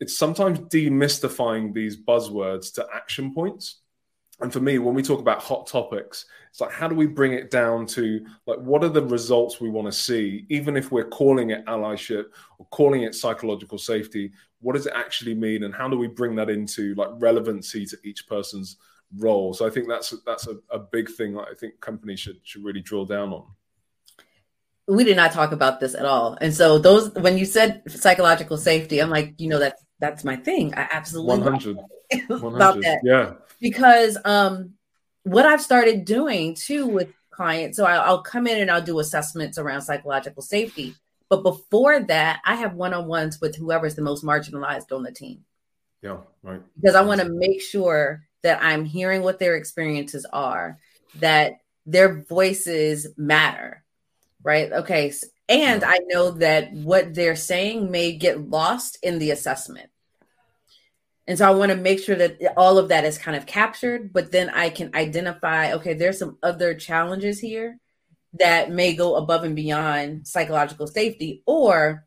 it's 0.00 0.16
sometimes 0.16 0.58
demystifying 0.58 1.72
these 1.72 1.96
buzzwords 1.96 2.72
to 2.74 2.86
action 2.92 3.32
points 3.32 3.80
and 4.40 4.52
for 4.52 4.60
me 4.60 4.78
when 4.78 4.94
we 4.94 5.02
talk 5.02 5.20
about 5.20 5.42
hot 5.42 5.66
topics 5.66 6.26
it's 6.54 6.60
like 6.60 6.70
how 6.70 6.86
do 6.86 6.94
we 6.94 7.06
bring 7.06 7.32
it 7.32 7.50
down 7.50 7.84
to 7.84 8.24
like 8.46 8.58
what 8.58 8.84
are 8.84 8.88
the 8.88 9.02
results 9.02 9.60
we 9.60 9.68
want 9.68 9.88
to 9.88 9.92
see? 9.92 10.46
Even 10.50 10.76
if 10.76 10.92
we're 10.92 11.08
calling 11.08 11.50
it 11.50 11.66
allyship 11.66 12.26
or 12.58 12.66
calling 12.66 13.02
it 13.02 13.16
psychological 13.16 13.76
safety 13.76 14.30
what 14.60 14.74
does 14.74 14.86
it 14.86 14.92
actually 14.94 15.34
mean? 15.34 15.64
And 15.64 15.74
how 15.74 15.88
do 15.88 15.98
we 15.98 16.06
bring 16.06 16.36
that 16.36 16.48
into 16.48 16.94
like 16.94 17.08
relevancy 17.18 17.84
to 17.86 17.98
each 18.04 18.28
person's 18.28 18.76
role? 19.18 19.52
So 19.52 19.66
i 19.66 19.70
think 19.70 19.88
that's 19.88 20.14
that's 20.24 20.46
a, 20.46 20.58
a 20.70 20.78
big 20.78 21.10
thing 21.10 21.36
i 21.36 21.54
think 21.58 21.80
companies 21.80 22.20
should 22.20 22.38
should 22.44 22.64
really 22.64 22.80
drill 22.80 23.04
down 23.04 23.32
on. 23.32 23.46
We 24.86 25.02
did 25.02 25.16
not 25.16 25.32
talk 25.32 25.50
about 25.50 25.80
this 25.80 25.94
at 25.96 26.04
all. 26.04 26.38
And 26.40 26.54
so 26.54 26.78
those 26.78 27.12
when 27.14 27.36
you 27.36 27.46
said 27.46 27.82
psychological 27.88 28.58
safety 28.58 29.00
i'm 29.00 29.10
like 29.10 29.34
you 29.38 29.48
know 29.48 29.58
that's 29.58 29.82
that's 30.04 30.24
my 30.24 30.36
thing 30.36 30.74
i 30.74 30.88
absolutely 30.92 31.38
100, 31.38 31.76
100 32.28 32.56
about 32.56 32.80
that 32.80 33.00
yeah 33.02 33.32
because 33.60 34.18
um, 34.24 34.74
what 35.22 35.46
I've 35.46 35.62
started 35.62 36.04
doing 36.04 36.54
too 36.54 36.86
with 36.86 37.08
clients, 37.30 37.76
so 37.76 37.84
I'll, 37.84 38.00
I'll 38.02 38.22
come 38.22 38.46
in 38.46 38.60
and 38.60 38.70
I'll 38.70 38.82
do 38.82 38.98
assessments 39.00 39.58
around 39.58 39.82
psychological 39.82 40.42
safety. 40.42 40.94
But 41.28 41.42
before 41.42 42.00
that, 42.00 42.40
I 42.44 42.56
have 42.56 42.74
one 42.74 42.92
on 42.92 43.06
ones 43.06 43.40
with 43.40 43.56
whoever's 43.56 43.94
the 43.94 44.02
most 44.02 44.22
marginalized 44.22 44.94
on 44.94 45.02
the 45.02 45.10
team. 45.10 45.44
Yeah, 46.02 46.18
right. 46.42 46.60
Because 46.76 46.94
I 46.94 47.00
want 47.00 47.22
to 47.22 47.28
make 47.28 47.62
sure 47.62 48.26
that 48.42 48.62
I'm 48.62 48.84
hearing 48.84 49.22
what 49.22 49.38
their 49.38 49.56
experiences 49.56 50.26
are, 50.30 50.78
that 51.16 51.54
their 51.86 52.22
voices 52.22 53.08
matter, 53.16 53.82
right? 54.42 54.70
Okay. 54.70 55.12
And 55.48 55.82
I 55.82 56.00
know 56.08 56.32
that 56.32 56.72
what 56.72 57.14
they're 57.14 57.36
saying 57.36 57.90
may 57.90 58.12
get 58.12 58.50
lost 58.50 58.98
in 59.02 59.18
the 59.18 59.30
assessment. 59.30 59.88
And 61.26 61.38
so 61.38 61.48
I 61.48 61.52
want 61.52 61.70
to 61.70 61.76
make 61.76 62.00
sure 62.00 62.16
that 62.16 62.38
all 62.56 62.76
of 62.76 62.88
that 62.88 63.04
is 63.04 63.16
kind 63.16 63.36
of 63.36 63.46
captured, 63.46 64.12
but 64.12 64.30
then 64.30 64.50
I 64.50 64.68
can 64.68 64.94
identify 64.94 65.72
okay, 65.74 65.94
there's 65.94 66.18
some 66.18 66.38
other 66.42 66.74
challenges 66.74 67.40
here 67.40 67.78
that 68.38 68.70
may 68.70 68.94
go 68.94 69.16
above 69.16 69.44
and 69.44 69.56
beyond 69.56 70.26
psychological 70.26 70.86
safety 70.86 71.42
or 71.46 72.04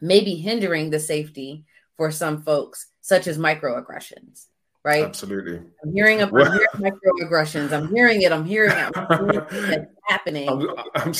maybe 0.00 0.34
hindering 0.34 0.90
the 0.90 0.98
safety 0.98 1.64
for 1.96 2.10
some 2.10 2.42
folks, 2.42 2.88
such 3.00 3.26
as 3.26 3.38
microaggressions, 3.38 4.46
right? 4.84 5.04
Absolutely. 5.04 5.60
I'm 5.82 5.92
hearing, 5.94 6.20
I'm 6.22 6.30
hearing 6.30 6.66
microaggressions. 6.74 7.72
I'm 7.72 7.94
hearing 7.94 8.22
it. 8.22 8.32
I'm 8.32 8.44
hearing 8.44 8.72
it. 8.72 8.92
I'm 8.96 9.30
hearing 9.30 9.72
it 9.72 9.88
happening. 10.08 10.48
I'm, 10.48 10.68
I'm, 10.94 11.12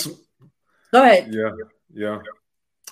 Go 0.93 1.03
ahead. 1.03 1.33
Yeah. 1.33 1.51
Yeah. 1.95 2.19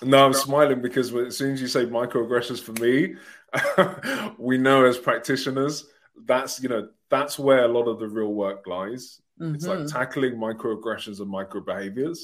No, 0.03 0.25
I'm 0.25 0.33
smiling 0.33 0.81
because 0.81 1.13
as 1.13 1.37
soon 1.37 1.53
as 1.53 1.61
you 1.61 1.67
say 1.67 1.85
microaggressions 1.85 2.61
for 2.61 2.73
me, 2.81 3.15
we 4.37 4.57
know 4.57 4.85
as 4.85 4.97
practitioners 4.97 5.85
that's 6.25 6.61
you 6.61 6.69
know 6.69 6.87
that's 7.09 7.37
where 7.39 7.65
a 7.65 7.67
lot 7.67 7.87
of 7.87 7.99
the 7.99 8.07
real 8.07 8.33
work 8.33 8.65
lies. 8.67 9.21
Mm-hmm. 9.39 9.55
It's 9.55 9.65
like 9.65 9.79
mm-hmm. 9.79 9.97
tackling 9.97 10.35
microaggressions 10.35 11.19
and 11.19 11.31
microbehaviors. 11.31 12.19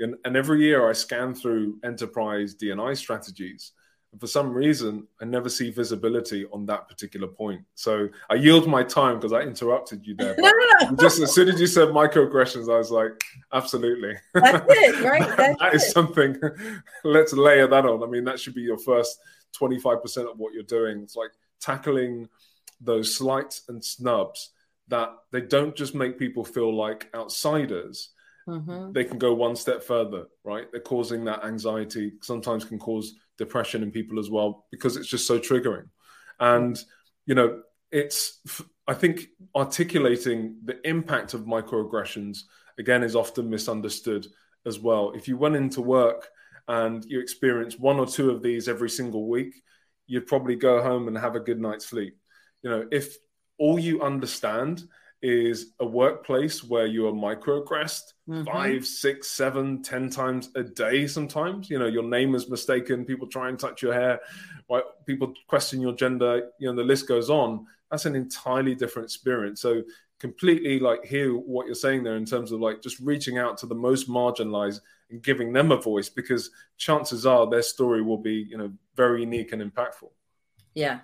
And, 0.00 0.14
and 0.24 0.36
every 0.36 0.60
year 0.60 0.88
I 0.88 0.92
scan 0.92 1.34
through 1.34 1.78
enterprise 1.82 2.54
D&I 2.54 2.94
strategies. 2.94 3.72
For 4.18 4.26
some 4.26 4.52
reason, 4.54 5.06
I 5.20 5.26
never 5.26 5.50
see 5.50 5.70
visibility 5.70 6.46
on 6.52 6.64
that 6.66 6.88
particular 6.88 7.28
point. 7.28 7.60
So 7.74 8.08
I 8.30 8.34
yield 8.34 8.66
my 8.66 8.82
time 8.82 9.16
because 9.16 9.34
I 9.34 9.40
interrupted 9.40 10.06
you 10.06 10.14
there. 10.14 10.34
no, 10.38 10.50
no, 10.50 10.90
no. 10.90 10.96
Just 10.96 11.20
as 11.20 11.34
soon 11.34 11.48
as 11.48 11.60
you 11.60 11.66
said 11.66 11.88
microaggressions, 11.88 12.72
I 12.72 12.78
was 12.78 12.90
like, 12.90 13.22
absolutely. 13.52 14.14
That's 14.32 14.64
it, 14.68 15.04
right? 15.04 15.28
That's 15.36 15.58
that 15.58 15.74
is 15.74 15.90
something. 15.90 16.40
Let's 17.04 17.34
layer 17.34 17.66
that 17.66 17.84
on. 17.84 18.02
I 18.02 18.06
mean, 18.06 18.24
that 18.24 18.40
should 18.40 18.54
be 18.54 18.62
your 18.62 18.78
first 18.78 19.18
25% 19.60 20.30
of 20.30 20.38
what 20.38 20.54
you're 20.54 20.62
doing. 20.62 21.02
It's 21.02 21.16
like 21.16 21.30
tackling 21.60 22.28
those 22.80 23.14
slights 23.14 23.62
and 23.68 23.84
snubs 23.84 24.50
that 24.88 25.10
they 25.32 25.42
don't 25.42 25.76
just 25.76 25.94
make 25.94 26.18
people 26.18 26.44
feel 26.44 26.74
like 26.74 27.08
outsiders. 27.14 28.10
Mm-hmm. 28.48 28.92
They 28.92 29.04
can 29.04 29.18
go 29.18 29.34
one 29.34 29.56
step 29.56 29.82
further, 29.82 30.26
right? 30.44 30.66
They're 30.72 30.80
causing 30.80 31.24
that 31.26 31.44
anxiety, 31.44 32.12
sometimes 32.22 32.64
can 32.64 32.78
cause 32.78 33.14
depression 33.38 33.82
in 33.82 33.90
people 33.90 34.18
as 34.18 34.28
well 34.28 34.66
because 34.70 34.96
it's 34.96 35.08
just 35.08 35.26
so 35.26 35.38
triggering. 35.38 35.88
And, 36.40 36.78
you 37.24 37.34
know, 37.34 37.62
it's, 37.90 38.40
I 38.86 38.94
think, 38.94 39.28
articulating 39.56 40.58
the 40.64 40.86
impact 40.86 41.34
of 41.34 41.42
microaggressions, 41.42 42.40
again, 42.78 43.02
is 43.02 43.16
often 43.16 43.48
misunderstood 43.48 44.26
as 44.66 44.78
well. 44.78 45.12
If 45.14 45.28
you 45.28 45.36
went 45.36 45.56
into 45.56 45.80
work 45.80 46.28
and 46.66 47.04
you 47.06 47.20
experience 47.20 47.78
one 47.78 47.98
or 47.98 48.06
two 48.06 48.30
of 48.30 48.42
these 48.42 48.68
every 48.68 48.90
single 48.90 49.28
week, 49.28 49.54
you'd 50.06 50.26
probably 50.26 50.56
go 50.56 50.82
home 50.82 51.08
and 51.08 51.16
have 51.16 51.34
a 51.34 51.40
good 51.40 51.60
night's 51.60 51.86
sleep. 51.86 52.16
You 52.62 52.70
know, 52.70 52.88
if 52.90 53.16
all 53.58 53.78
you 53.78 54.02
understand 54.02 54.82
is 55.22 55.72
a 55.80 55.86
workplace 55.86 56.62
where 56.62 56.86
you 56.86 57.08
are 57.08 57.12
microaggressed 57.12 58.12
mm-hmm. 58.28 58.44
five, 58.44 58.86
six, 58.86 59.30
seven, 59.30 59.82
ten 59.82 60.10
times 60.10 60.50
a 60.54 60.62
day. 60.62 61.06
Sometimes, 61.06 61.68
you 61.68 61.78
know, 61.78 61.86
your 61.86 62.04
name 62.04 62.34
is 62.34 62.48
mistaken. 62.48 63.04
People 63.04 63.26
try 63.26 63.48
and 63.48 63.58
touch 63.58 63.82
your 63.82 63.92
hair. 63.92 64.20
Right? 64.70 64.84
People 65.06 65.34
question 65.48 65.80
your 65.80 65.94
gender. 65.94 66.50
You 66.58 66.68
know, 66.68 66.76
the 66.76 66.84
list 66.84 67.08
goes 67.08 67.30
on. 67.30 67.66
That's 67.90 68.06
an 68.06 68.14
entirely 68.14 68.74
different 68.74 69.06
experience. 69.06 69.60
So, 69.60 69.82
completely 70.20 70.80
like 70.80 71.04
hear 71.04 71.32
what 71.32 71.66
you're 71.66 71.74
saying 71.74 72.02
there 72.02 72.16
in 72.16 72.24
terms 72.24 72.50
of 72.50 72.60
like 72.60 72.82
just 72.82 72.98
reaching 73.00 73.38
out 73.38 73.56
to 73.56 73.66
the 73.66 73.74
most 73.74 74.08
marginalized 74.08 74.80
and 75.10 75.22
giving 75.22 75.52
them 75.52 75.70
a 75.70 75.76
voice 75.76 76.08
because 76.08 76.50
chances 76.76 77.24
are 77.24 77.48
their 77.48 77.62
story 77.62 78.02
will 78.02 78.18
be 78.18 78.46
you 78.50 78.58
know 78.58 78.72
very 78.96 79.20
unique 79.20 79.52
and 79.52 79.62
impactful 79.62 80.10
yeah 80.74 80.98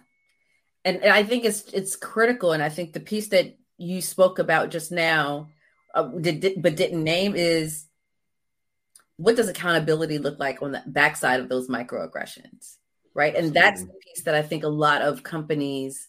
and, 0.85 0.97
and 1.02 1.12
i 1.12 1.23
think 1.23 1.44
it's 1.44 1.62
it's 1.73 1.94
critical 1.94 2.52
and 2.52 2.62
i 2.62 2.68
think 2.68 2.92
the 2.92 2.99
piece 2.99 3.28
that 3.28 3.56
you 3.78 4.00
spoke 4.00 4.38
about 4.38 4.71
just 4.71 4.93
now 4.93 5.49
uh, 5.95 6.02
did, 6.02 6.61
but 6.61 6.76
didn't 6.76 7.02
name 7.02 7.35
is 7.37 7.87
what 9.16 9.37
does 9.37 9.49
accountability 9.49 10.19
look 10.19 10.38
like 10.38 10.61
on 10.62 10.73
the 10.73 10.83
backside 10.87 11.40
of 11.40 11.49
those 11.49 11.69
microaggressions 11.69 12.76
right 13.14 13.37
and 13.37 13.54
that's 13.54 13.83
the 13.83 13.93
piece 13.93 14.25
that 14.25 14.35
i 14.35 14.43
think 14.43 14.64
a 14.64 14.69
lot 14.69 15.02
of 15.02 15.23
companies 15.23 16.09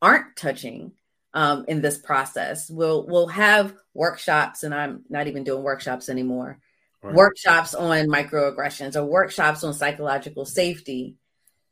aren't 0.00 0.36
touching 0.36 0.92
um, 1.34 1.66
in 1.68 1.82
this 1.82 1.98
process 1.98 2.70
we'll 2.70 3.06
we'll 3.06 3.26
have 3.26 3.74
workshops 3.92 4.62
and 4.62 4.74
i'm 4.74 5.02
not 5.10 5.26
even 5.26 5.44
doing 5.44 5.62
workshops 5.62 6.08
anymore 6.08 6.58
right. 7.06 7.14
workshops 7.14 7.74
on 7.74 8.08
microaggressions 8.08 8.96
or 8.96 9.04
workshops 9.04 9.64
on 9.64 9.74
psychological 9.74 10.44
safety. 10.44 11.16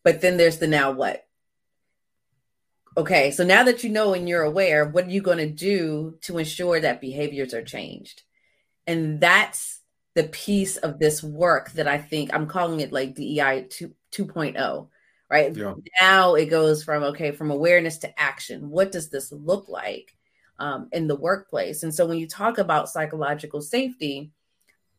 But 0.02 0.20
then 0.20 0.36
there's 0.36 0.58
the 0.58 0.66
now 0.66 0.92
what? 0.92 1.26
Okay, 2.96 3.32
so 3.32 3.44
now 3.44 3.64
that 3.64 3.82
you 3.82 3.90
know 3.90 4.14
and 4.14 4.28
you're 4.28 4.42
aware, 4.42 4.86
what 4.86 5.06
are 5.06 5.10
you 5.10 5.20
going 5.20 5.38
to 5.38 5.50
do 5.50 6.16
to 6.22 6.38
ensure 6.38 6.78
that 6.78 7.00
behaviors 7.00 7.52
are 7.52 7.64
changed? 7.64 8.22
And 8.86 9.20
that's 9.20 9.80
the 10.14 10.24
piece 10.24 10.76
of 10.76 10.98
this 10.98 11.22
work 11.22 11.72
that 11.72 11.88
I 11.88 11.98
think 11.98 12.32
I'm 12.32 12.46
calling 12.46 12.80
it 12.80 12.92
like 12.92 13.16
DEI 13.16 13.66
2, 13.68 13.92
2.0, 14.12 14.88
right? 15.28 15.56
Yeah. 15.56 15.74
Now 16.00 16.34
it 16.34 16.46
goes 16.46 16.84
from, 16.84 17.02
okay, 17.02 17.32
from 17.32 17.50
awareness 17.50 17.98
to 17.98 18.20
action. 18.20 18.70
What 18.70 18.92
does 18.92 19.10
this 19.10 19.32
look 19.32 19.68
like 19.68 20.16
um, 20.60 20.88
in 20.92 21.08
the 21.08 21.16
workplace? 21.16 21.82
And 21.82 21.92
so 21.92 22.06
when 22.06 22.18
you 22.18 22.28
talk 22.28 22.58
about 22.58 22.88
psychological 22.88 23.60
safety, 23.60 24.30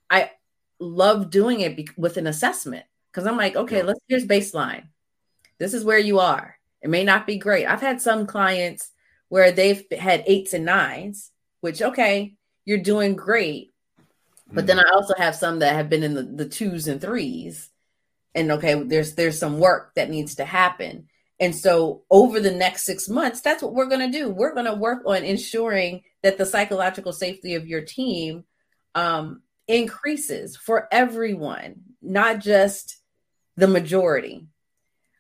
I 0.10 0.32
love 0.80 1.30
doing 1.30 1.62
it 1.62 1.78
be- 1.78 1.88
with 1.96 2.18
an 2.18 2.28
assessment 2.28 2.86
because 3.10 3.25
I'm 3.25 3.38
like, 3.38 3.56
okay, 3.56 3.78
yeah. 3.78 3.84
let's 3.84 4.00
here's 4.10 4.25
baseline. 4.25 4.90
This 5.60 5.74
is 5.74 5.86
where 5.86 6.00
you 6.00 6.20
are. 6.20 6.58
It 6.86 6.92
may 6.92 7.04
not 7.04 7.25
be 7.25 7.39
great. 7.39 7.65
I've 7.65 7.82
had 7.82 8.00
some 8.00 8.27
clients 8.27 8.92
where 9.30 9.51
they've 9.51 9.84
had 9.92 10.24
eights 10.27 10.54
and 10.54 10.65
nines, 10.65 11.32
which 11.62 11.82
okay, 11.82 12.36
you're 12.63 12.77
doing 12.77 13.15
great. 13.15 13.74
But 14.51 14.65
mm 14.65 14.68
then 14.68 14.80
I 14.80 14.92
also 14.94 15.15
have 15.18 15.34
some 15.34 15.60
that 15.60 15.74
have 15.74 15.89
been 15.89 16.04
in 16.04 16.13
the, 16.13 16.22
the 16.22 16.48
twos 16.48 16.88
and 16.88 17.01
threes. 17.01 17.72
And 18.36 18.51
okay, 18.51 18.75
there's 18.75 19.15
there's 19.15 19.39
some 19.39 19.58
work 19.58 19.96
that 19.96 20.12
needs 20.12 20.36
to 20.36 20.46
happen. 20.46 21.08
And 21.39 21.56
so 21.56 22.04
over 22.12 22.39
the 22.39 22.51
next 22.51 22.84
six 22.84 23.10
months, 23.10 23.42
that's 23.42 23.63
what 23.63 23.74
we're 23.74 23.89
gonna 23.89 24.12
do. 24.12 24.30
We're 24.30 24.54
gonna 24.54 24.75
work 24.75 25.01
on 25.08 25.24
ensuring 25.24 26.04
that 26.22 26.38
the 26.38 26.46
psychological 26.46 27.13
safety 27.13 27.56
of 27.56 27.65
your 27.65 27.82
team 27.82 28.44
um, 28.94 29.42
increases 29.68 30.56
for 30.56 30.88
everyone, 30.92 31.77
not 32.04 32.42
just 32.42 32.98
the 33.58 33.68
majority. 33.68 34.46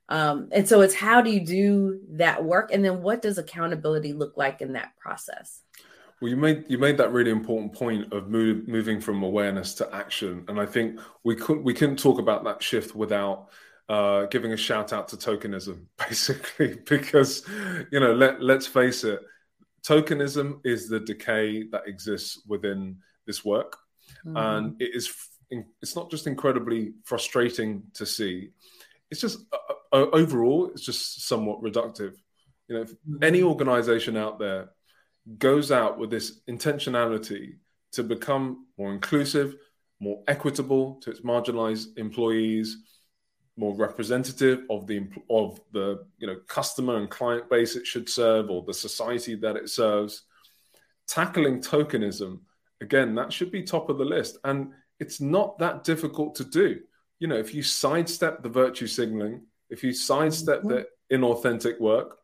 Um, 0.09 0.49
and 0.51 0.67
so 0.67 0.81
it's 0.81 0.93
how 0.93 1.21
do 1.21 1.31
you 1.31 1.43
do 1.45 1.99
that 2.11 2.43
work? 2.43 2.71
And 2.71 2.85
then 2.85 3.01
what 3.01 3.21
does 3.21 3.37
accountability 3.37 4.13
look 4.13 4.37
like 4.37 4.61
in 4.61 4.73
that 4.73 4.91
process? 4.99 5.61
Well, 6.21 6.29
you 6.29 6.37
made 6.37 6.65
you 6.69 6.77
made 6.77 6.97
that 6.97 7.11
really 7.11 7.31
important 7.31 7.73
point 7.73 8.13
of 8.13 8.29
move, 8.29 8.67
moving 8.67 9.01
from 9.01 9.21
awareness 9.23 9.73
to 9.75 9.95
action, 9.95 10.45
and 10.47 10.59
I 10.59 10.65
think 10.65 10.99
we 11.23 11.35
couldn't 11.35 11.63
we 11.63 11.73
couldn't 11.73 11.99
talk 11.99 12.19
about 12.19 12.45
that 12.45 12.63
shift 12.63 12.95
without 12.95 13.49
uh, 13.89 14.25
giving 14.27 14.53
a 14.53 14.57
shout 14.57 14.93
out 14.93 15.09
to 15.09 15.17
tokenism, 15.17 15.85
basically, 15.97 16.77
because 16.85 17.45
you 17.91 17.99
know 17.99 18.13
let 18.13 18.41
let's 18.41 18.65
face 18.65 19.03
it, 19.03 19.19
tokenism 19.85 20.59
is 20.63 20.87
the 20.87 20.99
decay 20.99 21.63
that 21.63 21.87
exists 21.87 22.41
within 22.47 22.97
this 23.27 23.43
work 23.43 23.77
mm-hmm. 24.25 24.37
and 24.37 24.81
it 24.81 24.95
is 24.95 25.13
it's 25.81 25.95
not 25.95 26.09
just 26.09 26.27
incredibly 26.27 26.93
frustrating 27.03 27.83
to 27.93 28.05
see 28.05 28.49
it's 29.11 29.21
just 29.21 29.45
uh, 29.53 29.57
uh, 29.69 29.73
overall 29.95 30.69
it's 30.69 30.85
just 30.85 31.27
somewhat 31.27 31.61
reductive 31.61 32.13
you 32.67 32.75
know 32.75 32.81
if 32.81 32.91
mm-hmm. 32.91 33.23
any 33.23 33.43
organization 33.43 34.17
out 34.17 34.39
there 34.39 34.69
goes 35.37 35.71
out 35.71 35.97
with 35.97 36.09
this 36.09 36.41
intentionality 36.49 37.55
to 37.91 38.03
become 38.03 38.67
more 38.77 38.93
inclusive 38.93 39.55
more 39.99 40.23
equitable 40.27 40.95
to 40.95 41.09
its 41.09 41.21
marginalized 41.21 41.97
employees 41.97 42.83
more 43.57 43.75
representative 43.75 44.63
of 44.69 44.85
the 44.85 45.07
of 45.29 45.59
the 45.71 46.05
you 46.17 46.27
know 46.27 46.35
customer 46.47 46.97
and 46.97 47.09
client 47.09 47.49
base 47.49 47.75
it 47.75 47.87
should 47.87 48.09
serve 48.09 48.49
or 48.49 48.63
the 48.63 48.73
society 48.73 49.35
that 49.35 49.55
it 49.55 49.69
serves 49.69 50.23
tackling 51.07 51.61
tokenism 51.61 52.39
again, 52.81 53.15
that 53.15 53.31
should 53.31 53.51
be 53.51 53.63
top 53.63 53.89
of 53.89 53.97
the 53.97 54.05
list. 54.05 54.37
And 54.43 54.73
it's 54.99 55.21
not 55.21 55.57
that 55.59 55.83
difficult 55.83 56.35
to 56.35 56.43
do. 56.43 56.79
You 57.19 57.27
know, 57.27 57.37
if 57.37 57.53
you 57.53 57.63
sidestep 57.63 58.43
the 58.43 58.49
virtue 58.49 58.87
signaling, 58.87 59.43
if 59.69 59.83
you 59.83 59.93
sidestep 59.93 60.59
mm-hmm. 60.59 60.69
the 60.69 60.87
inauthentic 61.11 61.79
work, 61.79 62.17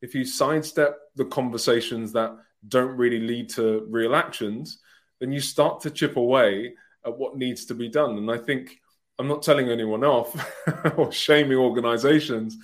if 0.00 0.14
you 0.14 0.24
sidestep 0.24 0.96
the 1.16 1.24
conversations 1.26 2.12
that 2.12 2.36
don't 2.66 2.96
really 2.96 3.20
lead 3.20 3.48
to 3.50 3.86
real 3.88 4.14
actions, 4.14 4.80
then 5.20 5.32
you 5.32 5.40
start 5.40 5.80
to 5.80 5.90
chip 5.90 6.16
away 6.16 6.74
at 7.04 7.16
what 7.16 7.36
needs 7.36 7.64
to 7.66 7.74
be 7.74 7.88
done. 7.88 8.16
And 8.18 8.30
I 8.30 8.38
think 8.38 8.80
I'm 9.18 9.28
not 9.28 9.42
telling 9.42 9.68
anyone 9.68 10.04
off 10.04 10.34
or 10.96 11.10
shaming 11.10 11.58
organizations, 11.58 12.56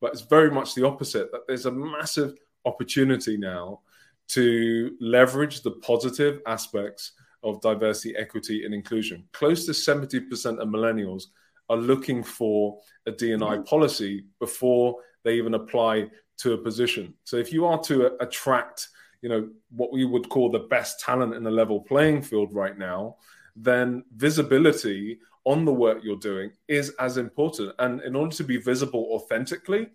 but 0.00 0.12
it's 0.12 0.22
very 0.22 0.50
much 0.50 0.74
the 0.74 0.86
opposite 0.86 1.32
that 1.32 1.46
there's 1.46 1.66
a 1.66 1.72
massive 1.72 2.34
opportunity 2.64 3.36
now 3.36 3.80
to 4.28 4.96
leverage 5.00 5.62
the 5.62 5.70
positive 5.70 6.40
aspects 6.46 7.12
of 7.42 7.60
diversity, 7.60 8.16
equity, 8.16 8.64
and 8.64 8.74
inclusion. 8.74 9.24
Close 9.32 9.66
to 9.66 9.72
70% 9.72 10.58
of 10.58 10.68
millennials 10.68 11.24
are 11.68 11.76
looking 11.76 12.22
for 12.22 12.78
a 13.06 13.10
D&I 13.10 13.36
mm-hmm. 13.36 13.62
policy 13.62 14.24
before 14.38 14.96
they 15.24 15.34
even 15.34 15.54
apply 15.54 16.08
to 16.38 16.52
a 16.52 16.58
position. 16.58 17.14
So 17.24 17.36
if 17.36 17.52
you 17.52 17.66
are 17.66 17.80
to 17.84 18.22
attract, 18.22 18.88
you 19.22 19.28
know, 19.28 19.48
what 19.70 19.92
we 19.92 20.04
would 20.04 20.28
call 20.28 20.50
the 20.50 20.60
best 20.60 21.00
talent 21.00 21.34
in 21.34 21.42
the 21.42 21.50
level 21.50 21.80
playing 21.80 22.22
field 22.22 22.52
right 22.52 22.76
now, 22.78 23.16
then 23.56 24.04
visibility 24.14 25.18
on 25.44 25.64
the 25.64 25.72
work 25.72 25.98
you're 26.02 26.16
doing 26.16 26.50
is 26.68 26.90
as 26.98 27.16
important. 27.16 27.72
And 27.78 28.02
in 28.02 28.14
order 28.14 28.34
to 28.36 28.44
be 28.44 28.58
visible 28.58 29.08
authentically, 29.12 29.88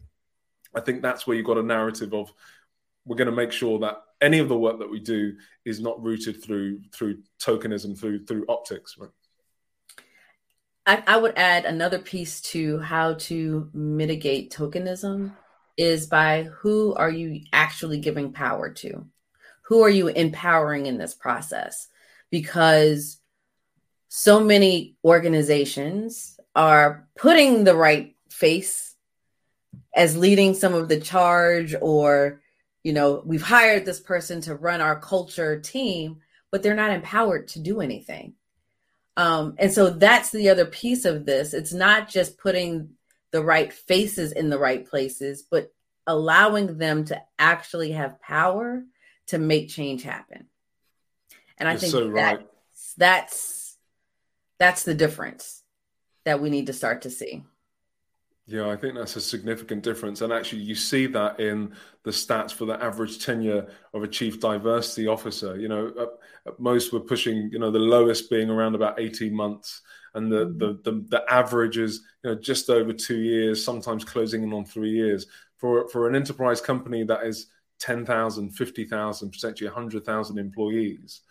I 0.76 0.80
think 0.80 1.02
that's 1.02 1.28
where 1.28 1.36
you've 1.36 1.46
got 1.46 1.58
a 1.58 1.64
narrative 1.64 2.14
of 2.14 2.32
we're 3.06 3.18
going 3.18 3.30
to 3.30 3.36
make 3.36 3.52
sure 3.52 3.80
that 3.80 3.98
any 4.22 4.40
of 4.40 4.48
the 4.48 4.58
work 4.58 4.80
that 4.80 4.90
we 4.90 5.00
do 5.00 5.36
is 5.66 5.80
not 5.80 6.02
rooted 6.02 6.44
through 6.44 6.80
through 6.94 7.18
tokenism 7.42 8.00
through 8.00 8.24
through 8.26 8.46
optics 8.48 8.96
right 9.00 9.10
I, 10.86 11.04
I 11.06 11.18
would 11.18 11.38
add 11.38 11.66
another 11.66 12.00
piece 12.00 12.42
to 12.42 12.80
how 12.80 13.16
to 13.16 13.70
mitigate 13.74 14.52
tokenism 14.52 15.34
is 15.78 16.08
by 16.08 16.44
who 16.44 16.94
are 16.96 17.10
you 17.10 17.42
actually 17.54 18.00
giving 18.00 18.34
power 18.34 18.70
to 18.70 19.06
who 19.64 19.84
are 19.84 19.90
you 19.90 20.10
empowering 20.10 20.86
in 20.86 20.98
this 20.98 21.14
process 21.14 21.88
because 22.30 23.18
so 24.10 24.44
many 24.44 24.98
organizations 25.06 26.38
are 26.56 27.08
putting 27.16 27.64
the 27.64 27.76
right 27.76 28.16
face 28.30 28.96
as 29.96 30.18
leading 30.18 30.54
some 30.54 30.74
of 30.74 30.90
the 30.90 31.00
charge 31.00 31.74
or 31.80 32.42
you 32.84 32.94
know, 32.94 33.22
we've 33.26 33.42
hired 33.42 33.86
this 33.86 34.00
person 34.00 34.42
to 34.42 34.56
run 34.56 34.82
our 34.82 35.00
culture 35.00 35.60
team, 35.60 36.18
but 36.52 36.64
they're 36.64 36.74
not 36.74 36.92
empowered 36.92 37.48
to 37.50 37.60
do 37.60 37.80
anything. 37.80 38.34
Um, 39.18 39.56
and 39.58 39.72
so 39.72 39.90
that's 39.90 40.32
the 40.32 40.50
other 40.50 40.66
piece 40.66 41.06
of 41.06 41.26
this. 41.26 41.54
It's 41.54 41.74
not 41.74 42.10
just 42.10 42.38
putting 42.38 42.92
the 43.32 43.44
right 43.44 43.72
faces 43.72 44.32
in 44.32 44.50
the 44.50 44.60
right 44.60 44.86
places, 44.86 45.44
but 45.50 45.72
allowing 46.08 46.78
them 46.78 47.06
to 47.06 47.22
actually 47.38 47.92
have 47.92 48.22
power 48.22 48.84
to 49.28 49.38
make 49.38 49.70
change 49.70 50.04
happen. 50.04 50.48
And 51.58 51.70
I 51.70 51.74
You're 51.74 51.80
think 51.80 51.92
so 51.92 52.08
right. 52.08 52.40
that's, 52.40 52.94
that's 52.96 53.78
that's 54.62 54.84
the 54.84 54.94
difference 54.94 55.64
that 56.24 56.40
we 56.40 56.52
need 56.52 56.68
to 56.68 56.74
start 56.74 57.02
to 57.02 57.10
see. 57.10 57.44
Yeah, 58.52 58.70
I 58.70 58.76
think 58.76 58.96
that's 58.96 59.16
a 59.16 59.22
significant 59.22 59.82
difference. 59.82 60.20
And 60.20 60.34
actually, 60.34 60.64
you 60.64 60.76
see 60.76 61.06
that 61.08 61.40
in 61.40 61.74
the 62.04 62.12
stats 62.12 62.52
for 62.52 62.66
the 62.66 62.84
average 62.84 63.24
tenure 63.24 63.70
of 63.94 64.04
a 64.04 64.10
chief 64.10 64.42
diversity 64.42 65.08
officer. 65.08 65.58
You 65.58 65.70
know, 65.70 65.88
at, 65.98 66.10
at 66.52 66.60
most 66.60 66.92
we're 66.92 67.00
pushing, 67.00 67.50
you 67.50 67.60
know, 67.60 67.72
the 67.72 67.80
lowest 67.80 68.30
being 68.30 68.50
around 68.50 68.76
about 68.76 69.00
18 69.00 69.34
months. 69.34 69.82
And 70.16 70.30
the, 70.30 70.48
mm-hmm. 70.48 70.58
the, 70.58 70.80
the, 70.84 71.06
the 71.08 71.24
average 71.30 71.78
is, 71.78 72.02
you 72.26 72.32
know, 72.32 72.36
just 72.36 72.70
over 72.70 72.92
two 72.92 73.20
years, 73.20 73.64
sometimes 73.64 74.04
closing 74.04 74.44
in 74.44 74.52
on 74.52 74.66
three 74.66 74.92
years. 74.92 75.28
For, 75.56 75.88
for 75.88 76.10
an 76.10 76.16
enterprise 76.16 76.60
company 76.60 77.06
that 77.06 77.24
is 77.24 77.48
10,000, 77.80 78.50
50,000, 78.50 79.32
potentially 79.32 79.70
100,000 79.70 80.38
employees, 80.38 81.22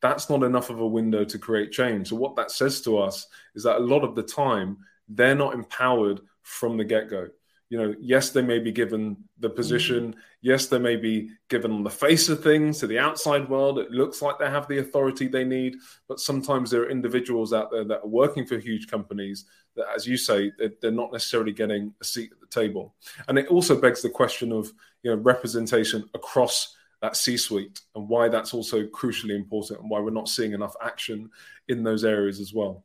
that's 0.00 0.30
not 0.30 0.44
enough 0.44 0.70
of 0.70 0.80
a 0.80 0.86
window 0.86 1.24
to 1.26 1.38
create 1.38 1.72
change. 1.72 2.08
So, 2.08 2.16
what 2.16 2.36
that 2.36 2.50
says 2.50 2.80
to 2.82 2.96
us 2.96 3.26
is 3.54 3.64
that 3.64 3.76
a 3.76 3.84
lot 3.84 4.02
of 4.02 4.14
the 4.14 4.22
time, 4.22 4.78
they're 5.10 5.34
not 5.34 5.52
empowered 5.52 6.20
from 6.42 6.76
the 6.76 6.84
get 6.84 7.08
go. 7.08 7.28
You 7.70 7.78
know, 7.78 7.94
yes, 8.00 8.30
they 8.30 8.42
may 8.42 8.58
be 8.58 8.72
given 8.72 9.16
the 9.38 9.48
mm. 9.48 9.54
position. 9.54 10.16
Yes, 10.42 10.66
they 10.66 10.80
may 10.80 10.96
be 10.96 11.30
given 11.48 11.70
on 11.70 11.84
the 11.84 11.90
face 11.90 12.28
of 12.28 12.42
things 12.42 12.80
to 12.80 12.88
the 12.88 12.98
outside 12.98 13.48
world. 13.48 13.78
It 13.78 13.92
looks 13.92 14.20
like 14.20 14.38
they 14.38 14.50
have 14.50 14.66
the 14.66 14.78
authority 14.78 15.28
they 15.28 15.44
need, 15.44 15.76
but 16.08 16.18
sometimes 16.18 16.70
there 16.70 16.82
are 16.82 16.90
individuals 16.90 17.52
out 17.52 17.70
there 17.70 17.84
that 17.84 18.02
are 18.02 18.08
working 18.08 18.44
for 18.44 18.58
huge 18.58 18.88
companies 18.88 19.44
that, 19.76 19.86
as 19.94 20.04
you 20.04 20.16
say, 20.16 20.50
they're 20.82 20.90
not 20.90 21.12
necessarily 21.12 21.52
getting 21.52 21.94
a 22.00 22.04
seat 22.04 22.32
at 22.32 22.40
the 22.40 22.46
table. 22.48 22.96
And 23.28 23.38
it 23.38 23.46
also 23.46 23.80
begs 23.80 24.02
the 24.02 24.10
question 24.10 24.50
of 24.52 24.72
you 25.04 25.12
know 25.12 25.22
representation 25.22 26.04
across 26.12 26.76
that 27.00 27.16
C-suite 27.16 27.80
and 27.94 28.08
why 28.08 28.28
that's 28.28 28.52
also 28.52 28.82
crucially 28.84 29.34
important 29.34 29.80
and 29.80 29.88
why 29.88 30.00
we're 30.00 30.10
not 30.10 30.28
seeing 30.28 30.52
enough 30.52 30.74
action 30.82 31.30
in 31.68 31.82
those 31.82 32.04
areas 32.04 32.40
as 32.40 32.52
well 32.52 32.84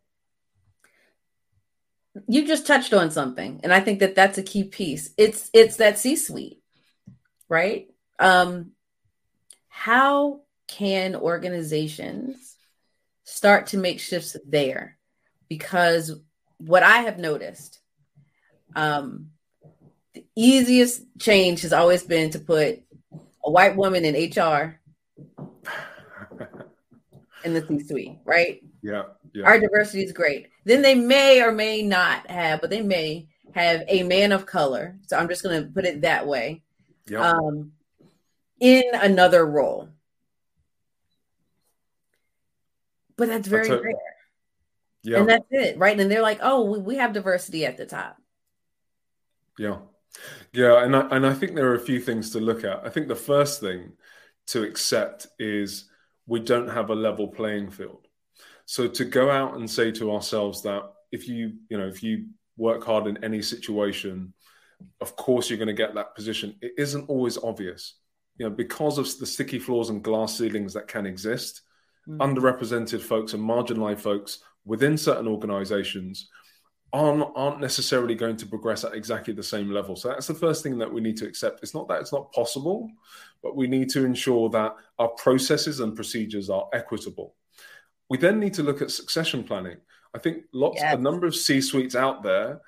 you 2.27 2.47
just 2.47 2.65
touched 2.65 2.93
on 2.93 3.11
something 3.11 3.59
and 3.63 3.73
i 3.73 3.79
think 3.79 3.99
that 3.99 4.15
that's 4.15 4.37
a 4.37 4.43
key 4.43 4.63
piece. 4.63 5.09
It's 5.17 5.49
it's 5.53 5.77
that 5.77 5.99
c 5.99 6.15
suite 6.15 6.61
right? 7.49 7.87
Um 8.19 8.71
how 9.67 10.41
can 10.67 11.15
organizations 11.15 12.55
start 13.23 13.67
to 13.67 13.77
make 13.77 13.99
shifts 13.99 14.35
there? 14.47 14.97
Because 15.49 16.19
what 16.57 16.83
i 16.83 16.99
have 16.99 17.19
noticed 17.19 17.79
um 18.75 19.27
the 20.13 20.25
easiest 20.37 21.03
change 21.19 21.61
has 21.61 21.73
always 21.73 22.03
been 22.03 22.29
to 22.29 22.39
put 22.39 22.81
a 23.43 23.51
white 23.51 23.75
woman 23.75 24.05
in 24.05 24.15
hr 24.15 24.79
in 27.43 27.53
the 27.53 27.65
c 27.67 27.79
suite 27.83 28.17
right? 28.23 28.61
Yeah 28.81 29.03
yeah. 29.35 29.45
Our 29.45 29.59
diversity 29.59 30.03
is 30.03 30.13
great. 30.13 30.47
Then 30.63 30.81
they 30.81 30.95
may 30.95 31.41
or 31.41 31.51
may 31.51 31.81
not 31.81 32.27
have, 32.29 32.61
but 32.61 32.69
they 32.69 32.81
may 32.81 33.27
have 33.53 33.83
a 33.87 34.03
man 34.03 34.31
of 34.31 34.45
color. 34.45 34.97
So 35.07 35.17
I'm 35.17 35.27
just 35.27 35.43
going 35.43 35.61
to 35.61 35.69
put 35.69 35.85
it 35.85 36.01
that 36.01 36.25
way. 36.25 36.63
Yep. 37.07 37.19
Um, 37.19 37.73
in 38.59 38.83
another 38.93 39.45
role. 39.45 39.89
But 43.17 43.27
that's 43.27 43.47
very 43.47 43.67
that's 43.67 43.83
rare. 43.83 43.93
Yeah. 45.03 45.19
And 45.19 45.29
that's 45.29 45.45
it, 45.51 45.77
right? 45.77 45.99
And 45.99 46.09
they're 46.09 46.21
like, 46.21 46.39
oh, 46.41 46.63
we, 46.63 46.79
we 46.79 46.95
have 46.95 47.13
diversity 47.13 47.65
at 47.65 47.77
the 47.77 47.85
top. 47.85 48.17
Yeah. 49.59 49.79
Yeah. 50.53 50.83
And 50.83 50.95
I, 50.95 51.01
and 51.11 51.27
I 51.27 51.33
think 51.33 51.55
there 51.55 51.69
are 51.69 51.75
a 51.75 51.79
few 51.79 51.99
things 51.99 52.31
to 52.31 52.39
look 52.39 52.63
at. 52.63 52.85
I 52.85 52.89
think 52.89 53.07
the 53.07 53.15
first 53.15 53.59
thing 53.59 53.91
to 54.47 54.63
accept 54.63 55.27
is 55.37 55.89
we 56.25 56.39
don't 56.39 56.69
have 56.69 56.89
a 56.89 56.95
level 56.95 57.27
playing 57.27 57.69
field. 57.71 58.04
So 58.65 58.87
to 58.87 59.05
go 59.05 59.29
out 59.29 59.55
and 59.55 59.69
say 59.69 59.91
to 59.91 60.11
ourselves 60.11 60.61
that 60.63 60.83
if 61.11 61.27
you, 61.27 61.53
you 61.69 61.77
know, 61.77 61.87
if 61.87 62.01
you 62.01 62.27
work 62.57 62.83
hard 62.83 63.07
in 63.07 63.23
any 63.23 63.41
situation, 63.41 64.33
of 65.01 65.15
course 65.15 65.49
you're 65.49 65.57
going 65.57 65.67
to 65.67 65.73
get 65.73 65.93
that 65.95 66.15
position. 66.15 66.55
It 66.61 66.73
isn't 66.77 67.09
always 67.09 67.37
obvious, 67.37 67.95
you 68.37 68.47
know, 68.47 68.55
because 68.55 68.97
of 68.97 69.05
the 69.19 69.25
sticky 69.25 69.59
floors 69.59 69.89
and 69.89 70.03
glass 70.03 70.37
ceilings 70.37 70.73
that 70.73 70.87
can 70.87 71.05
exist. 71.05 71.61
Mm. 72.07 72.17
Underrepresented 72.17 73.01
folks 73.01 73.33
and 73.33 73.43
marginalized 73.43 73.99
folks 73.99 74.39
within 74.65 74.97
certain 74.97 75.27
organizations 75.27 76.29
aren't, 76.93 77.25
aren't 77.35 77.59
necessarily 77.59 78.15
going 78.15 78.37
to 78.37 78.45
progress 78.45 78.83
at 78.83 78.93
exactly 78.93 79.33
the 79.33 79.43
same 79.43 79.69
level. 79.71 79.95
So 79.95 80.09
that's 80.09 80.27
the 80.27 80.33
first 80.33 80.63
thing 80.63 80.77
that 80.77 80.91
we 80.91 81.01
need 81.01 81.17
to 81.17 81.27
accept. 81.27 81.61
It's 81.61 81.73
not 81.73 81.87
that 81.87 82.01
it's 82.01 82.13
not 82.13 82.31
possible, 82.31 82.89
but 83.43 83.55
we 83.55 83.67
need 83.67 83.89
to 83.89 84.05
ensure 84.05 84.49
that 84.49 84.75
our 84.99 85.09
processes 85.09 85.79
and 85.79 85.95
procedures 85.95 86.49
are 86.49 86.67
equitable. 86.73 87.35
We 88.09 88.17
then 88.17 88.39
need 88.39 88.53
to 88.55 88.63
look 88.63 88.81
at 88.81 88.91
succession 88.91 89.43
planning. 89.43 89.77
I 90.13 90.19
think 90.19 90.43
lots, 90.53 90.81
yes. 90.81 90.95
a 90.95 90.97
number 90.97 91.27
of 91.27 91.35
C 91.35 91.59
suites 91.59 91.95
out 91.95 92.23
there 92.23 92.61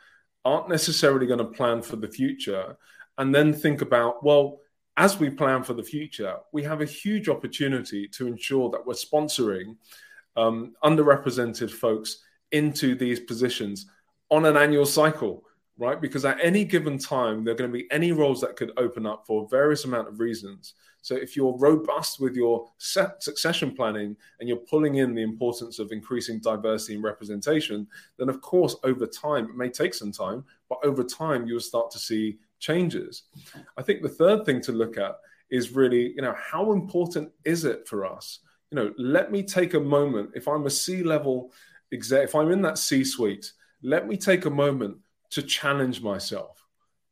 aren't 0.44 0.70
necessarily 0.70 1.28
going 1.28 1.40
to 1.40 1.46
plan 1.46 1.82
for 1.82 1.96
the 1.96 2.08
future 2.08 2.78
and 3.18 3.34
then 3.34 3.54
think 3.54 3.82
about, 3.82 4.24
well, 4.24 4.60
as 4.96 5.20
we 5.20 5.30
plan 5.30 5.64
for 5.64 5.74
the 5.74 5.84
future, 5.84 6.36
we 6.52 6.64
have 6.64 6.82
a 6.82 6.86
huge 6.86 7.30
opportunity 7.30 8.08
to 8.08 8.28
ensure 8.28 8.70
that 8.72 8.86
we're 8.86 8.94
sponsoring 8.94 9.76
um, 10.36 10.74
underrepresented 10.84 11.72
folks 11.72 12.24
into 12.52 12.96
these 12.96 13.20
positions 13.20 13.88
on 14.30 14.46
an 14.46 14.58
annual 14.58 14.86
cycle, 14.86 15.44
right? 15.78 16.02
Because 16.02 16.26
at 16.26 16.40
any 16.42 16.64
given 16.64 16.98
time, 16.98 17.44
there 17.44 17.54
are 17.54 17.58
going 17.58 17.72
to 17.72 17.78
be 17.78 17.88
any 17.92 18.12
roles 18.12 18.42
that 18.42 18.56
could 18.56 18.72
open 18.78 19.06
up 19.06 19.26
for 19.28 19.48
various 19.50 19.86
amount 19.86 20.08
of 20.08 20.20
reasons. 20.20 20.74
So 21.02 21.16
if 21.16 21.38
you're 21.38 21.58
robust 21.58 22.20
with 22.20 22.36
your 22.36 22.70
succession 22.80 23.74
planning 23.74 24.18
and 24.40 24.50
you're 24.50 24.58
pulling 24.58 24.96
in 24.96 25.16
the 25.16 25.22
importance 25.22 25.80
of 25.80 25.92
increasing 25.92 26.40
diversity 26.40 26.96
and 26.96 27.04
representation, 27.04 27.88
then 28.18 28.28
of 28.28 28.42
course 28.42 28.76
over 28.84 29.06
time 29.06 29.46
it 29.46 29.56
may 29.56 29.70
take 29.70 29.94
some 29.94 30.12
time, 30.12 30.44
but 30.68 30.80
over 30.84 31.04
time 31.04 31.48
you'll 31.48 31.60
start 31.60 31.92
to 31.92 32.00
see 32.00 32.40
changes. 32.60 33.24
I 33.78 33.84
think 33.84 34.02
the 34.02 34.10
third 34.10 34.46
thing 34.46 34.60
to 34.62 34.72
look 34.72 34.98
at 34.98 35.18
is 35.50 35.72
really, 35.72 36.12
you 36.14 36.22
know, 36.22 36.36
how 36.38 36.74
important 36.74 37.32
is 37.46 37.64
it 37.64 37.88
for 37.88 38.06
us? 38.06 38.40
You 38.72 38.76
know, 38.76 38.94
let 38.98 39.32
me 39.32 39.44
take 39.44 39.76
a 39.76 39.80
moment. 39.80 40.32
If 40.36 40.48
I'm 40.48 40.66
a 40.66 40.70
C 40.70 41.04
level 41.04 41.54
exec, 41.94 42.26
if 42.26 42.36
I'm 42.36 42.52
in 42.52 42.62
that 42.64 42.78
C 42.78 43.06
suite, 43.06 43.54
let 43.82 44.08
me 44.08 44.18
take 44.18 44.46
a 44.46 44.50
moment 44.50 44.98
to 45.32 45.42
challenge 45.42 46.02
myself. 46.02 46.66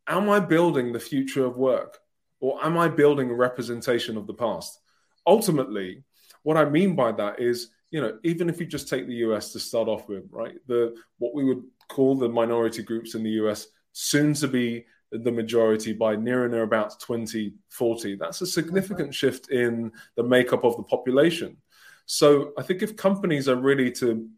Am 0.08 0.30
I 0.30 0.39
building 0.39 0.93
the 0.93 0.99
future 0.99 1.45
of 1.45 1.58
work? 1.58 1.99
Or 2.39 2.63
am 2.63 2.78
I 2.78 2.88
building 2.88 3.30
a 3.30 3.36
representation 3.36 4.17
of 4.17 4.28
the 4.28 4.34
past? 4.34 4.80
Ultimately, 5.25 6.04
what 6.43 6.58
I 6.58 6.65
mean 6.65 6.95
by 6.95 7.12
that 7.13 7.39
is, 7.39 7.69
you 7.89 8.01
know, 8.01 8.19
even 8.23 8.49
if 8.49 8.60
you 8.60 8.65
just 8.65 8.88
take 8.88 9.08
the 9.08 9.15
US 9.28 9.51
to 9.54 9.60
start 9.60 9.88
off 9.88 10.08
with, 10.08 10.25
right, 10.32 10.56
the 10.67 10.95
what 11.17 11.34
we 11.34 11.43
would 11.43 11.63
call 11.89 12.15
the 12.15 12.30
minority 12.30 12.84
groups 12.84 13.15
in 13.15 13.23
the 13.23 13.32
US, 13.41 13.67
soon 13.93 14.34
to 14.36 14.47
be 14.47 14.86
the 15.12 15.32
majority 15.32 15.93
by 15.93 16.15
near 16.15 16.43
and 16.43 16.54
near 16.54 16.63
about 16.63 16.99
2040. 16.99 18.15
That's 18.15 18.41
a 18.41 18.47
significant 18.47 19.13
shift 19.13 19.49
in 19.49 19.91
the 20.15 20.23
makeup 20.23 20.63
of 20.63 20.78
the 20.78 20.84
population. 20.84 21.58
So 22.06 22.51
I 22.58 22.63
think 22.63 22.84
if 22.84 22.95
companies 22.95 23.47
are 23.47 23.56
really 23.56 23.91
to 23.93 24.30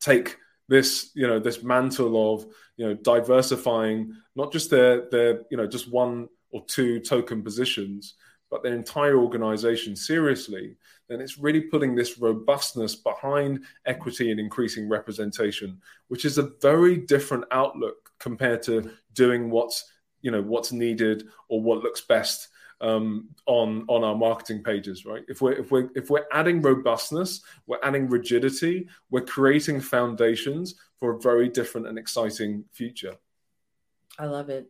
take 0.00 0.36
this, 0.68 1.10
you 1.14 1.26
know, 1.26 1.38
this 1.38 1.62
mantle 1.62 2.34
of, 2.34 2.46
you 2.76 2.86
know, 2.86 2.94
diversifying 2.94 4.14
not 4.36 4.52
just 4.52 4.70
their 4.70 5.08
their, 5.10 5.42
you 5.50 5.56
know, 5.56 5.66
just 5.66 5.90
one 5.90 6.28
or 6.50 6.64
two 6.66 7.00
token 7.00 7.42
positions, 7.42 8.14
but 8.50 8.62
their 8.62 8.74
entire 8.74 9.18
organization 9.18 9.94
seriously, 9.94 10.76
then 11.08 11.20
it's 11.20 11.38
really 11.38 11.60
putting 11.60 11.94
this 11.94 12.18
robustness 12.18 12.94
behind 12.94 13.64
equity 13.86 14.30
and 14.30 14.40
increasing 14.40 14.88
representation, 14.88 15.80
which 16.08 16.24
is 16.24 16.38
a 16.38 16.50
very 16.62 16.96
different 16.96 17.44
outlook 17.50 18.10
compared 18.18 18.62
to 18.62 18.90
doing 19.12 19.50
what's 19.50 19.84
you 20.20 20.30
know 20.30 20.42
what's 20.42 20.72
needed 20.72 21.24
or 21.48 21.62
what 21.62 21.82
looks 21.82 22.00
best 22.00 22.48
um, 22.80 23.28
on 23.46 23.84
on 23.88 24.04
our 24.04 24.14
marketing 24.14 24.62
pages, 24.62 25.04
right? 25.04 25.24
If 25.28 25.40
we're 25.40 25.52
if 25.52 25.70
we're 25.70 25.90
if 25.94 26.10
we're 26.10 26.26
adding 26.32 26.62
robustness, 26.62 27.42
we're 27.66 27.80
adding 27.82 28.08
rigidity, 28.08 28.88
we're 29.10 29.24
creating 29.24 29.80
foundations 29.80 30.76
for 31.00 31.14
a 31.14 31.20
very 31.20 31.48
different 31.48 31.86
and 31.86 31.98
exciting 31.98 32.64
future. 32.72 33.16
I 34.18 34.26
love 34.26 34.48
it. 34.50 34.68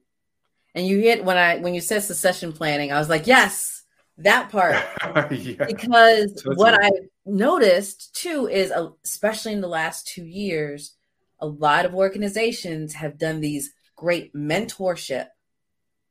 And 0.75 0.87
you 0.87 1.01
hit 1.01 1.25
when 1.25 1.37
I 1.37 1.59
when 1.59 1.75
you 1.75 1.81
said 1.81 2.03
succession 2.03 2.53
planning, 2.53 2.92
I 2.92 2.99
was 2.99 3.09
like, 3.09 3.27
yes, 3.27 3.83
that 4.18 4.51
part. 4.51 4.77
yeah, 5.31 5.64
because 5.66 6.33
totally. 6.35 6.57
what 6.57 6.75
I 6.83 6.90
noticed 7.27 8.14
too 8.14 8.49
is, 8.49 8.71
uh, 8.71 8.90
especially 9.05 9.53
in 9.53 9.61
the 9.61 9.68
last 9.68 10.07
two 10.07 10.25
years, 10.25 10.97
a 11.40 11.47
lot 11.47 11.85
of 11.85 11.94
organizations 11.94 12.94
have 12.94 13.18
done 13.18 13.40
these 13.40 13.73
great 13.97 14.35
mentorship 14.35 15.27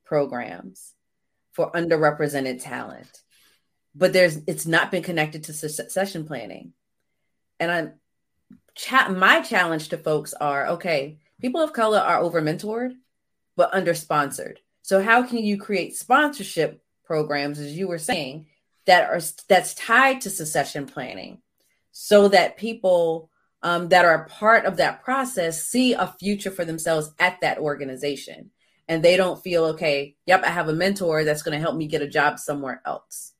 programs 0.05 0.93
for 1.57 1.71
underrepresented 1.71 2.61
talent, 2.61 3.23
but 3.95 4.13
there's 4.13 4.37
it's 4.45 4.67
not 4.67 4.91
been 4.91 5.01
connected 5.01 5.43
to 5.43 5.53
succession 5.53 6.25
planning. 6.25 6.71
And 7.59 7.71
I'm 7.71 7.93
chat 8.75 9.11
my 9.11 9.41
challenge 9.41 9.89
to 9.89 9.97
folks 9.97 10.35
are 10.35 10.67
okay, 10.67 11.17
people 11.41 11.61
of 11.61 11.73
color 11.73 11.97
are 11.97 12.19
over 12.19 12.43
mentored, 12.43 12.93
but 13.55 13.73
under 13.73 13.95
sponsored. 13.95 14.59
So 14.83 15.01
how 15.01 15.23
can 15.23 15.39
you 15.39 15.57
create 15.57 15.97
sponsorship 15.97 16.79
programs, 17.03 17.57
as 17.57 17.75
you 17.75 17.87
were 17.87 17.97
saying, 17.97 18.45
that 18.85 19.09
are 19.09 19.19
that's 19.49 19.73
tied 19.73 20.21
to 20.21 20.29
succession 20.29 20.85
planning, 20.85 21.41
so 21.91 22.27
that 22.27 22.57
people 22.57 23.31
um, 23.63 23.89
that 23.89 24.05
are 24.05 24.25
part 24.25 24.65
of 24.65 24.77
that 24.77 25.03
process 25.03 25.63
see 25.63 25.93
a 25.93 26.13
future 26.19 26.51
for 26.51 26.65
themselves 26.65 27.09
at 27.17 27.41
that 27.41 27.57
organization, 27.57 28.51
and 28.87 29.03
they 29.03 29.17
don't 29.17 29.41
feel 29.43 29.65
okay. 29.65 30.15
Yep, 30.25 30.43
I 30.43 30.49
have 30.49 30.69
a 30.69 30.73
mentor 30.73 31.23
that's 31.23 31.43
going 31.43 31.57
to 31.57 31.61
help 31.61 31.75
me 31.75 31.87
get 31.87 32.01
a 32.01 32.07
job 32.07 32.39
somewhere 32.39 32.81
else, 32.85 33.33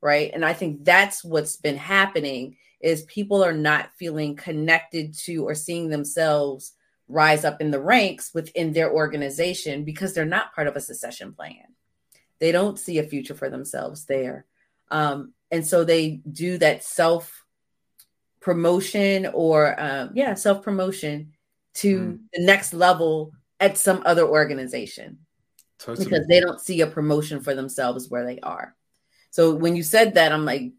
right? 0.00 0.30
And 0.32 0.44
I 0.44 0.52
think 0.52 0.84
that's 0.84 1.24
what's 1.24 1.56
been 1.56 1.76
happening 1.76 2.56
is 2.80 3.02
people 3.04 3.42
are 3.42 3.54
not 3.54 3.90
feeling 3.98 4.36
connected 4.36 5.14
to 5.14 5.48
or 5.48 5.54
seeing 5.54 5.88
themselves 5.88 6.72
rise 7.08 7.44
up 7.44 7.60
in 7.60 7.70
the 7.70 7.80
ranks 7.80 8.32
within 8.34 8.72
their 8.72 8.92
organization 8.92 9.84
because 9.84 10.12
they're 10.12 10.24
not 10.24 10.54
part 10.54 10.66
of 10.66 10.76
a 10.76 10.80
succession 10.80 11.32
plan. 11.32 11.64
They 12.40 12.52
don't 12.52 12.78
see 12.78 12.98
a 12.98 13.04
future 13.04 13.34
for 13.34 13.48
themselves 13.48 14.04
there. 14.04 14.44
Um, 14.90 15.32
and 15.50 15.66
so 15.66 15.84
they 15.84 16.20
do 16.30 16.58
that 16.58 16.84
self 16.84 17.44
promotion 18.40 19.30
or, 19.32 19.80
um, 19.80 20.10
yeah, 20.14 20.34
self 20.34 20.62
promotion 20.62 21.32
to 21.74 22.00
mm. 22.00 22.18
the 22.32 22.44
next 22.44 22.74
level 22.74 23.32
at 23.60 23.78
some 23.78 24.02
other 24.04 24.26
organization 24.26 25.18
totally. 25.78 26.04
because 26.04 26.26
they 26.26 26.40
don't 26.40 26.60
see 26.60 26.80
a 26.80 26.86
promotion 26.86 27.40
for 27.40 27.54
themselves 27.54 28.08
where 28.08 28.26
they 28.26 28.38
are. 28.40 28.74
So 29.30 29.54
when 29.54 29.76
you 29.76 29.82
said 29.82 30.14
that, 30.14 30.32
I'm 30.32 30.44
like, 30.44 30.72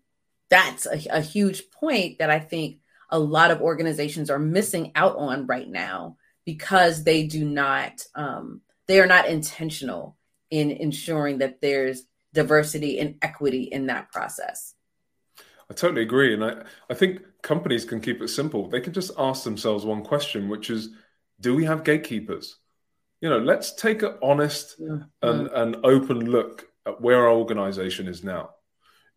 that's 0.49 0.85
a, 0.85 0.99
a 1.11 1.21
huge 1.21 1.69
point 1.71 2.19
that 2.19 2.29
I 2.29 2.39
think 2.39 2.79
a 3.09 3.19
lot 3.19 3.51
of 3.51 3.61
organizations 3.61 4.29
are 4.29 4.39
missing 4.39 4.91
out 4.95 5.17
on 5.17 5.47
right 5.47 5.69
now 5.69 6.17
because 6.45 7.03
they 7.03 7.25
do 7.25 7.43
not 7.45 8.03
um, 8.15 8.61
they 8.87 8.99
are 8.99 9.07
not 9.07 9.27
intentional 9.27 10.17
in 10.49 10.71
ensuring 10.71 11.39
that 11.39 11.59
there's 11.61 12.03
diversity 12.33 12.99
and 12.99 13.15
equity 13.21 13.63
in 13.63 13.87
that 13.87 14.11
process 14.11 14.73
i 15.69 15.73
totally 15.73 16.01
agree 16.01 16.33
and 16.33 16.43
i, 16.43 16.63
I 16.89 16.93
think 16.93 17.21
companies 17.41 17.85
can 17.85 17.99
keep 17.99 18.21
it 18.21 18.27
simple 18.27 18.67
they 18.69 18.81
can 18.81 18.93
just 18.93 19.11
ask 19.17 19.43
themselves 19.43 19.85
one 19.85 20.03
question 20.03 20.49
which 20.49 20.69
is 20.69 20.89
do 21.39 21.55
we 21.55 21.65
have 21.65 21.83
gatekeepers 21.83 22.57
you 23.21 23.29
know 23.29 23.39
let's 23.39 23.73
take 23.73 24.01
an 24.03 24.15
honest 24.21 24.75
yeah. 24.79 24.99
and 25.21 25.47
an 25.49 25.75
open 25.83 26.29
look 26.29 26.67
at 26.85 26.99
where 27.01 27.27
our 27.27 27.33
organization 27.33 28.07
is 28.07 28.23
now 28.23 28.49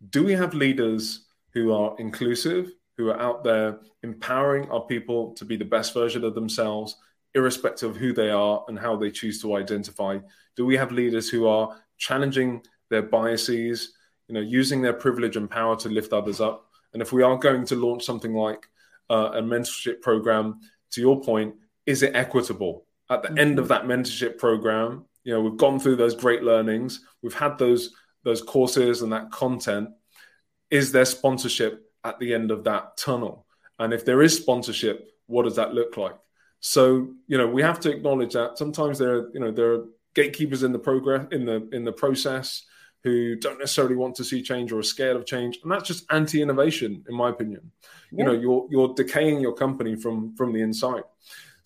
do 0.09 0.23
we 0.23 0.33
have 0.33 0.53
leaders 0.53 1.25
who 1.53 1.71
are 1.73 1.95
inclusive 1.99 2.71
who 2.99 3.09
are 3.09 3.19
out 3.21 3.45
there 3.45 3.79
empowering 4.03 4.69
our 4.69 4.81
people 4.81 5.33
to 5.33 5.45
be 5.45 5.55
the 5.55 5.63
best 5.63 5.93
version 5.93 6.25
of 6.25 6.35
themselves, 6.35 6.97
irrespective 7.33 7.91
of 7.91 7.95
who 7.95 8.11
they 8.11 8.29
are 8.29 8.65
and 8.67 8.77
how 8.77 8.97
they 8.97 9.09
choose 9.09 9.41
to 9.41 9.55
identify? 9.55 10.19
Do 10.57 10.65
we 10.65 10.75
have 10.75 10.91
leaders 10.91 11.29
who 11.29 11.47
are 11.47 11.77
challenging 11.97 12.61
their 12.89 13.01
biases, 13.01 13.93
you 14.27 14.35
know, 14.35 14.41
using 14.41 14.81
their 14.81 14.91
privilege 14.91 15.37
and 15.37 15.49
power 15.49 15.77
to 15.77 15.87
lift 15.87 16.11
others 16.11 16.41
up? 16.41 16.65
And 16.91 17.01
if 17.01 17.13
we 17.13 17.23
are 17.23 17.37
going 17.37 17.65
to 17.67 17.75
launch 17.75 18.03
something 18.03 18.33
like 18.33 18.67
uh, 19.09 19.31
a 19.33 19.41
mentorship 19.41 20.01
program, 20.01 20.59
to 20.91 20.99
your 20.99 21.21
point, 21.21 21.55
is 21.85 22.03
it 22.03 22.15
equitable? 22.15 22.85
At 23.09 23.23
the 23.23 23.29
mm-hmm. 23.29 23.37
end 23.39 23.59
of 23.59 23.67
that 23.69 23.83
mentorship 23.83 24.37
program, 24.37 25.05
you 25.23 25.33
know, 25.33 25.41
we've 25.41 25.57
gone 25.57 25.79
through 25.79 25.97
those 25.97 26.15
great 26.15 26.43
learnings, 26.43 27.05
we've 27.21 27.33
had 27.33 27.57
those 27.57 27.93
those 28.23 28.41
courses 28.41 29.01
and 29.01 29.13
that 29.13 29.31
content. 29.31 29.89
Is 30.69 30.91
there 30.91 31.05
sponsorship 31.05 31.91
at 32.03 32.19
the 32.19 32.33
end 32.33 32.51
of 32.51 32.65
that 32.65 32.97
tunnel? 32.97 33.45
And 33.79 33.93
if 33.93 34.05
there 34.05 34.21
is 34.21 34.35
sponsorship, 34.35 35.09
what 35.25 35.43
does 35.43 35.55
that 35.55 35.73
look 35.73 35.97
like? 35.97 36.15
So 36.59 37.13
you 37.27 37.37
know 37.37 37.47
we 37.47 37.61
have 37.61 37.79
to 37.81 37.91
acknowledge 37.91 38.33
that 38.33 38.57
sometimes 38.57 38.99
there 38.99 39.15
are 39.17 39.29
you 39.33 39.39
know 39.39 39.51
there 39.51 39.73
are 39.73 39.85
gatekeepers 40.13 40.63
in 40.63 40.71
the 40.71 40.79
progress 40.79 41.27
in 41.31 41.45
the 41.45 41.67
in 41.71 41.85
the 41.85 41.93
process 41.93 42.65
who 43.03 43.35
don't 43.35 43.59
necessarily 43.59 43.95
want 43.95 44.15
to 44.15 44.25
see 44.25 44.41
change 44.41 44.71
or 44.71 44.79
are 44.79 44.83
scared 44.83 45.15
of 45.15 45.25
change, 45.25 45.59
and 45.63 45.71
that's 45.71 45.87
just 45.87 46.05
anti-innovation, 46.11 47.03
in 47.07 47.15
my 47.15 47.29
opinion. 47.29 47.71
Yeah. 48.11 48.17
You 48.17 48.23
know, 48.25 48.33
you're 48.33 48.67
you're 48.69 48.93
decaying 48.93 49.39
your 49.39 49.53
company 49.53 49.95
from 49.95 50.35
from 50.35 50.53
the 50.53 50.61
inside. 50.61 51.03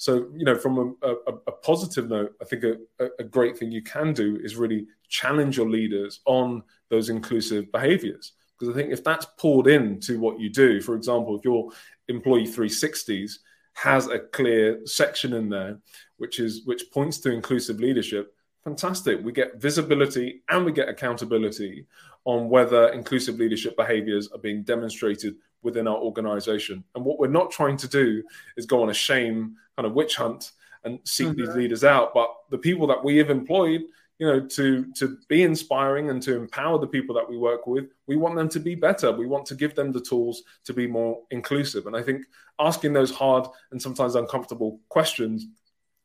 So, 0.04 0.28
you 0.36 0.44
know, 0.44 0.58
from 0.58 0.98
a, 1.02 1.12
a, 1.12 1.34
a 1.48 1.52
positive 1.54 2.10
note, 2.10 2.34
I 2.42 2.44
think 2.44 2.66
a, 2.66 3.08
a, 3.20 3.24
great 3.24 3.58
thing 3.58 3.72
you 3.72 3.82
can 3.82 4.12
do 4.12 4.38
is 4.44 4.58
really 4.58 4.86
challenge 5.08 5.56
your 5.56 5.70
leaders 5.70 6.20
on 6.26 6.62
those 6.90 7.08
inclusive 7.08 7.72
behaviors. 7.72 8.34
Because 8.60 8.76
I 8.76 8.78
think 8.78 8.92
if 8.92 9.02
that's 9.02 9.28
poured 9.38 9.68
into 9.68 10.20
what 10.20 10.42
you 10.42 10.50
do, 10.50 10.82
for 10.82 10.96
example, 10.96 11.38
if 11.38 11.46
your 11.46 11.70
employee 12.10 12.46
360s 12.46 13.36
has 13.76 14.08
a 14.08 14.20
clear 14.20 14.86
section 14.86 15.32
in 15.32 15.48
there 15.48 15.80
which 16.18 16.38
is 16.42 16.66
which 16.66 16.92
points 16.92 17.20
to 17.20 17.32
inclusive 17.32 17.80
leadership, 17.80 18.36
fantastic. 18.66 19.24
We 19.24 19.32
get 19.32 19.62
visibility 19.62 20.42
and 20.50 20.66
we 20.66 20.74
get 20.74 20.90
accountability 20.90 21.86
on 22.26 22.50
whether 22.50 22.90
inclusive 22.90 23.36
leadership 23.36 23.78
behaviors 23.78 24.30
are 24.34 24.40
being 24.40 24.64
demonstrated 24.64 25.36
within 25.62 25.88
our 25.88 25.98
organization. 25.98 26.84
And 26.94 27.06
what 27.06 27.20
we're 27.20 27.28
not 27.28 27.52
trying 27.52 27.78
to 27.78 27.88
do 27.88 28.22
is 28.58 28.66
go 28.66 28.84
on 28.84 28.90
a 28.90 28.94
shame 28.94 29.56
kind 29.78 29.88
of 29.88 29.94
witch 29.94 30.16
hunt 30.16 30.52
and 30.84 31.00
seek 31.04 31.28
mm-hmm. 31.30 31.40
these 31.40 31.56
leaders 31.56 31.84
out. 31.84 32.14
But 32.14 32.30
the 32.50 32.58
people 32.58 32.88
that 32.88 33.04
we 33.04 33.18
have 33.18 33.30
employed 33.30 33.84
you 34.20 34.28
know 34.28 34.40
to 34.40 34.86
to 34.94 35.18
be 35.28 35.44
inspiring 35.44 36.10
and 36.10 36.22
to 36.22 36.36
empower 36.36 36.78
the 36.78 36.88
people 36.88 37.16
that 37.16 37.28
we 37.28 37.38
work 37.38 37.66
with 37.68 37.86
we 38.08 38.16
want 38.16 38.36
them 38.36 38.50
to 38.50 38.60
be 38.60 38.76
better. 38.76 39.12
We 39.12 39.26
want 39.26 39.46
to 39.48 39.56
give 39.56 39.76
them 39.76 39.92
the 39.92 40.02
tools 40.02 40.44
to 40.66 40.74
be 40.74 40.88
more 40.88 41.22
inclusive. 41.32 41.88
And 41.88 41.96
i 41.96 42.02
think 42.02 42.26
asking 42.60 42.94
those 42.94 43.12
hard 43.12 43.48
and 43.72 43.82
sometimes 43.82 44.16
uncomfortable 44.16 44.80
questions 44.90 45.48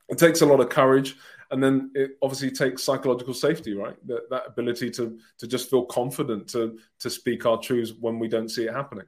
it 0.08 0.16
takes 0.16 0.40
a 0.40 0.46
lot 0.46 0.60
of 0.60 0.70
courage. 0.70 1.16
And 1.50 1.62
then 1.62 1.90
it 1.94 2.12
obviously 2.22 2.50
takes 2.50 2.82
psychological 2.82 3.34
safety 3.34 3.74
right? 3.74 3.96
That, 4.06 4.28
that 4.30 4.46
ability 4.46 4.90
to 4.92 5.18
to 5.38 5.46
just 5.46 5.70
feel 5.70 5.84
confident 5.84 6.48
to 6.48 6.78
to 7.00 7.10
speak 7.10 7.46
our 7.46 7.58
truths 7.58 7.92
when 8.00 8.18
we 8.18 8.28
don't 8.28 8.48
see 8.48 8.64
it 8.64 8.74
happening. 8.74 9.06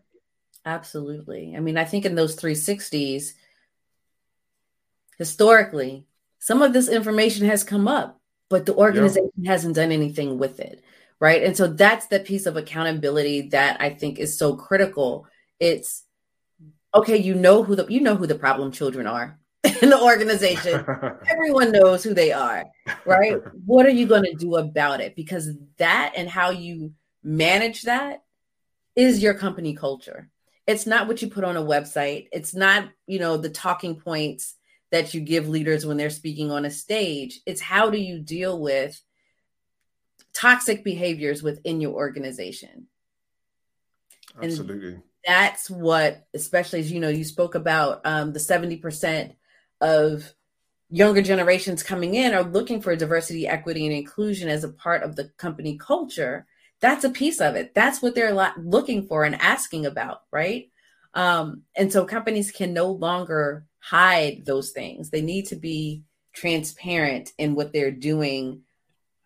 Absolutely. 0.66 1.54
I 1.56 1.60
mean 1.60 1.78
i 1.78 1.84
think 1.84 2.04
in 2.04 2.14
those 2.14 2.36
360s 2.36 3.32
historically 5.20 6.04
some 6.40 6.62
of 6.62 6.72
this 6.72 6.88
information 6.88 7.46
has 7.46 7.62
come 7.62 7.86
up 7.86 8.18
but 8.48 8.66
the 8.66 8.74
organization 8.74 9.30
yeah. 9.36 9.52
hasn't 9.52 9.76
done 9.76 9.92
anything 9.92 10.38
with 10.38 10.58
it 10.58 10.82
right? 11.20 11.44
And 11.44 11.56
so 11.56 11.66
that's 11.66 12.06
the 12.06 12.18
piece 12.18 12.46
of 12.46 12.56
accountability 12.56 13.50
that 13.50 13.80
i 13.80 13.90
think 13.90 14.18
is 14.18 14.36
so 14.36 14.56
critical. 14.56 15.26
It's 15.60 16.04
okay 16.92 17.18
you 17.18 17.34
know 17.34 17.62
who 17.62 17.76
the 17.76 17.86
you 17.88 18.00
know 18.00 18.16
who 18.16 18.26
the 18.26 18.34
problem 18.34 18.72
children 18.72 19.06
are 19.06 19.38
in 19.82 19.90
the 19.90 20.00
organization. 20.00 20.72
Everyone 21.28 21.70
knows 21.70 22.02
who 22.02 22.14
they 22.14 22.32
are 22.32 22.64
right? 23.04 23.36
What 23.66 23.86
are 23.86 23.96
you 24.00 24.06
going 24.06 24.24
to 24.24 24.34
do 24.34 24.56
about 24.56 25.00
it? 25.00 25.14
Because 25.14 25.50
that 25.76 26.14
and 26.16 26.28
how 26.28 26.50
you 26.50 26.92
manage 27.22 27.82
that 27.82 28.22
is 28.96 29.22
your 29.22 29.34
company 29.34 29.74
culture. 29.74 30.30
It's 30.66 30.86
not 30.86 31.06
what 31.06 31.20
you 31.20 31.28
put 31.28 31.44
on 31.44 31.56
a 31.56 31.62
website. 31.62 32.28
It's 32.32 32.54
not 32.54 32.88
you 33.06 33.18
know 33.18 33.36
the 33.36 33.50
talking 33.50 33.96
points 34.00 34.54
that 34.90 35.14
you 35.14 35.20
give 35.20 35.48
leaders 35.48 35.86
when 35.86 35.96
they're 35.96 36.10
speaking 36.10 36.50
on 36.50 36.64
a 36.64 36.70
stage. 36.70 37.40
It's 37.46 37.60
how 37.60 37.90
do 37.90 37.98
you 37.98 38.18
deal 38.18 38.60
with 38.60 39.00
toxic 40.32 40.84
behaviors 40.84 41.42
within 41.42 41.80
your 41.80 41.92
organization? 41.92 42.86
Absolutely. 44.40 44.94
And 44.94 45.02
that's 45.24 45.70
what, 45.70 46.26
especially 46.34 46.80
as 46.80 46.90
you 46.90 47.00
know, 47.00 47.08
you 47.08 47.24
spoke 47.24 47.54
about 47.54 48.00
um, 48.04 48.32
the 48.32 48.38
70% 48.38 49.34
of 49.80 50.32
younger 50.90 51.22
generations 51.22 51.82
coming 51.82 52.14
in 52.14 52.34
are 52.34 52.42
looking 52.42 52.82
for 52.82 52.94
diversity, 52.96 53.46
equity, 53.46 53.86
and 53.86 53.94
inclusion 53.94 54.48
as 54.48 54.64
a 54.64 54.68
part 54.68 55.02
of 55.02 55.14
the 55.14 55.24
company 55.36 55.78
culture. 55.78 56.46
That's 56.80 57.04
a 57.04 57.10
piece 57.10 57.40
of 57.40 57.54
it. 57.54 57.74
That's 57.74 58.02
what 58.02 58.14
they're 58.14 58.34
looking 58.58 59.06
for 59.06 59.24
and 59.24 59.36
asking 59.36 59.86
about, 59.86 60.22
right? 60.32 60.70
Um, 61.14 61.62
and 61.76 61.92
so 61.92 62.04
companies 62.04 62.50
can 62.50 62.72
no 62.72 62.90
longer 62.90 63.66
hide 63.80 64.44
those 64.44 64.70
things. 64.70 65.10
They 65.10 65.22
need 65.22 65.46
to 65.46 65.56
be 65.56 66.04
transparent 66.32 67.32
in 67.38 67.54
what 67.54 67.72
they're 67.72 67.90
doing 67.90 68.62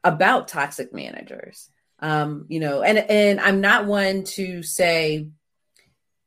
about 0.03 0.49
toxic 0.49 0.93
managers. 0.93 1.69
Um, 2.01 2.47
you 2.49 2.61
know, 2.61 2.83
and 2.83 2.99
and 2.99 3.41
I'm 3.41 3.61
not 3.61 3.87
one 3.87 4.25
to 4.25 4.63
say 4.63 5.29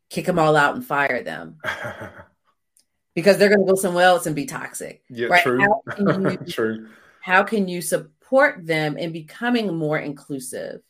kick 0.10 0.26
them 0.26 0.40
all 0.40 0.56
out 0.56 0.76
and 0.76 0.86
fire 0.86 1.24
them. 1.24 1.58
because 3.18 3.38
they're 3.38 3.50
going 3.50 3.66
to 3.66 3.74
go 3.74 3.76
somewhere 3.76 4.06
else 4.06 4.28
and 4.28 4.36
be 4.36 4.46
toxic. 4.46 5.02
Yeah, 5.10 5.28
right? 5.28 5.42
true. 5.42 5.60
How 5.60 5.82
can 5.92 6.24
you, 6.32 6.38
true. 6.48 6.88
How 7.20 7.44
can 7.44 7.68
you 7.68 7.82
support 7.82 8.66
them 8.66 8.96
in 8.96 9.12
becoming 9.12 9.76
more 9.76 9.98
inclusive? 9.98 10.82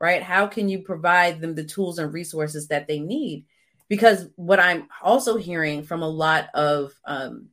Right? 0.00 0.20
How 0.22 0.48
can 0.48 0.68
you 0.68 0.80
provide 0.80 1.40
them 1.40 1.54
the 1.54 1.64
tools 1.64 1.98
and 1.98 2.12
resources 2.12 2.68
that 2.68 2.88
they 2.88 2.98
need? 2.98 3.46
Because 3.88 4.28
what 4.36 4.60
I'm 4.60 4.88
also 5.02 5.36
hearing 5.36 5.84
from 5.84 6.02
a 6.02 6.08
lot 6.08 6.48
of 6.54 6.92
um, 7.04 7.48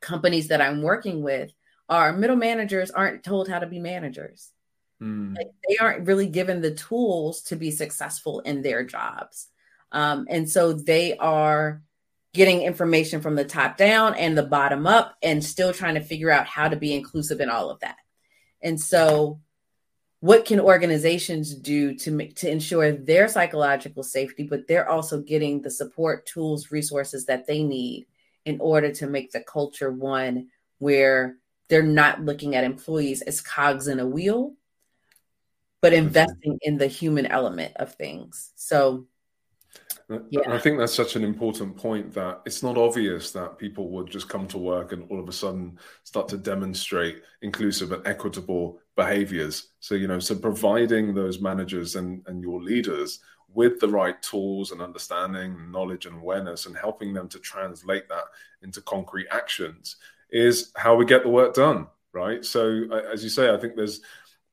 companies 0.00 0.48
that 0.48 0.60
I'm 0.60 0.82
working 0.82 1.22
with 1.22 1.52
are 1.88 2.12
middle 2.12 2.36
managers 2.36 2.90
aren't 2.90 3.24
told 3.24 3.48
how 3.48 3.58
to 3.58 3.66
be 3.66 3.78
managers. 3.78 4.50
Mm. 5.02 5.36
Like 5.36 5.48
they 5.68 5.76
aren't 5.76 6.06
really 6.06 6.26
given 6.26 6.60
the 6.60 6.74
tools 6.74 7.42
to 7.44 7.56
be 7.56 7.70
successful 7.70 8.40
in 8.40 8.62
their 8.62 8.84
jobs. 8.84 9.48
Um, 9.92 10.26
and 10.28 10.50
so 10.50 10.72
they 10.72 11.16
are 11.16 11.82
getting 12.32 12.62
information 12.62 13.20
from 13.20 13.36
the 13.36 13.44
top 13.44 13.76
down 13.76 14.14
and 14.14 14.36
the 14.36 14.42
bottom 14.42 14.86
up 14.86 15.16
and 15.22 15.44
still 15.44 15.72
trying 15.72 15.94
to 15.94 16.00
figure 16.00 16.30
out 16.30 16.46
how 16.46 16.68
to 16.68 16.76
be 16.76 16.92
inclusive 16.92 17.40
in 17.40 17.48
all 17.48 17.70
of 17.70 17.78
that. 17.80 17.96
And 18.60 18.80
so 18.80 19.40
what 20.24 20.46
can 20.46 20.58
organizations 20.58 21.54
do 21.54 21.94
to 21.94 22.10
make 22.10 22.34
to 22.34 22.50
ensure 22.50 22.92
their 22.92 23.28
psychological 23.28 24.02
safety 24.02 24.42
but 24.42 24.66
they're 24.66 24.88
also 24.88 25.20
getting 25.20 25.60
the 25.60 25.70
support 25.70 26.24
tools 26.24 26.70
resources 26.70 27.26
that 27.26 27.46
they 27.46 27.62
need 27.62 28.06
in 28.46 28.58
order 28.58 28.90
to 28.90 29.06
make 29.06 29.30
the 29.32 29.40
culture 29.40 29.92
one 29.92 30.48
where 30.78 31.36
they're 31.68 31.82
not 31.82 32.22
looking 32.22 32.54
at 32.54 32.64
employees 32.64 33.20
as 33.20 33.42
cogs 33.42 33.86
in 33.86 34.00
a 34.00 34.06
wheel 34.06 34.54
but 35.82 35.92
investing 35.92 36.58
in 36.62 36.78
the 36.78 36.86
human 36.86 37.26
element 37.26 37.70
of 37.76 37.92
things. 37.92 38.52
So 38.54 39.04
yeah. 40.30 40.40
I 40.52 40.58
think 40.58 40.78
that's 40.78 40.94
such 40.94 41.16
an 41.16 41.24
important 41.24 41.76
point 41.76 42.12
that 42.14 42.42
it's 42.44 42.62
not 42.62 42.76
obvious 42.76 43.30
that 43.32 43.58
people 43.58 43.88
would 43.90 44.10
just 44.10 44.28
come 44.28 44.46
to 44.48 44.58
work 44.58 44.92
and 44.92 45.04
all 45.10 45.20
of 45.20 45.28
a 45.28 45.32
sudden 45.32 45.78
start 46.02 46.28
to 46.28 46.36
demonstrate 46.36 47.22
inclusive 47.42 47.92
and 47.92 48.06
equitable 48.06 48.80
behaviors. 48.96 49.68
So, 49.80 49.94
you 49.94 50.06
know, 50.06 50.18
so 50.18 50.34
providing 50.34 51.14
those 51.14 51.40
managers 51.40 51.96
and, 51.96 52.22
and 52.26 52.42
your 52.42 52.62
leaders 52.62 53.20
with 53.54 53.80
the 53.80 53.88
right 53.88 54.20
tools 54.20 54.72
and 54.72 54.82
understanding, 54.82 55.70
knowledge 55.70 56.06
and 56.06 56.16
awareness, 56.18 56.66
and 56.66 56.76
helping 56.76 57.12
them 57.12 57.28
to 57.28 57.38
translate 57.38 58.08
that 58.08 58.24
into 58.62 58.82
concrete 58.82 59.26
actions 59.30 59.96
is 60.30 60.72
how 60.76 60.96
we 60.96 61.04
get 61.04 61.22
the 61.22 61.28
work 61.28 61.54
done, 61.54 61.86
right? 62.12 62.44
So, 62.44 62.84
as 63.12 63.22
you 63.22 63.30
say, 63.30 63.54
I 63.54 63.56
think 63.56 63.76
there's, 63.76 64.00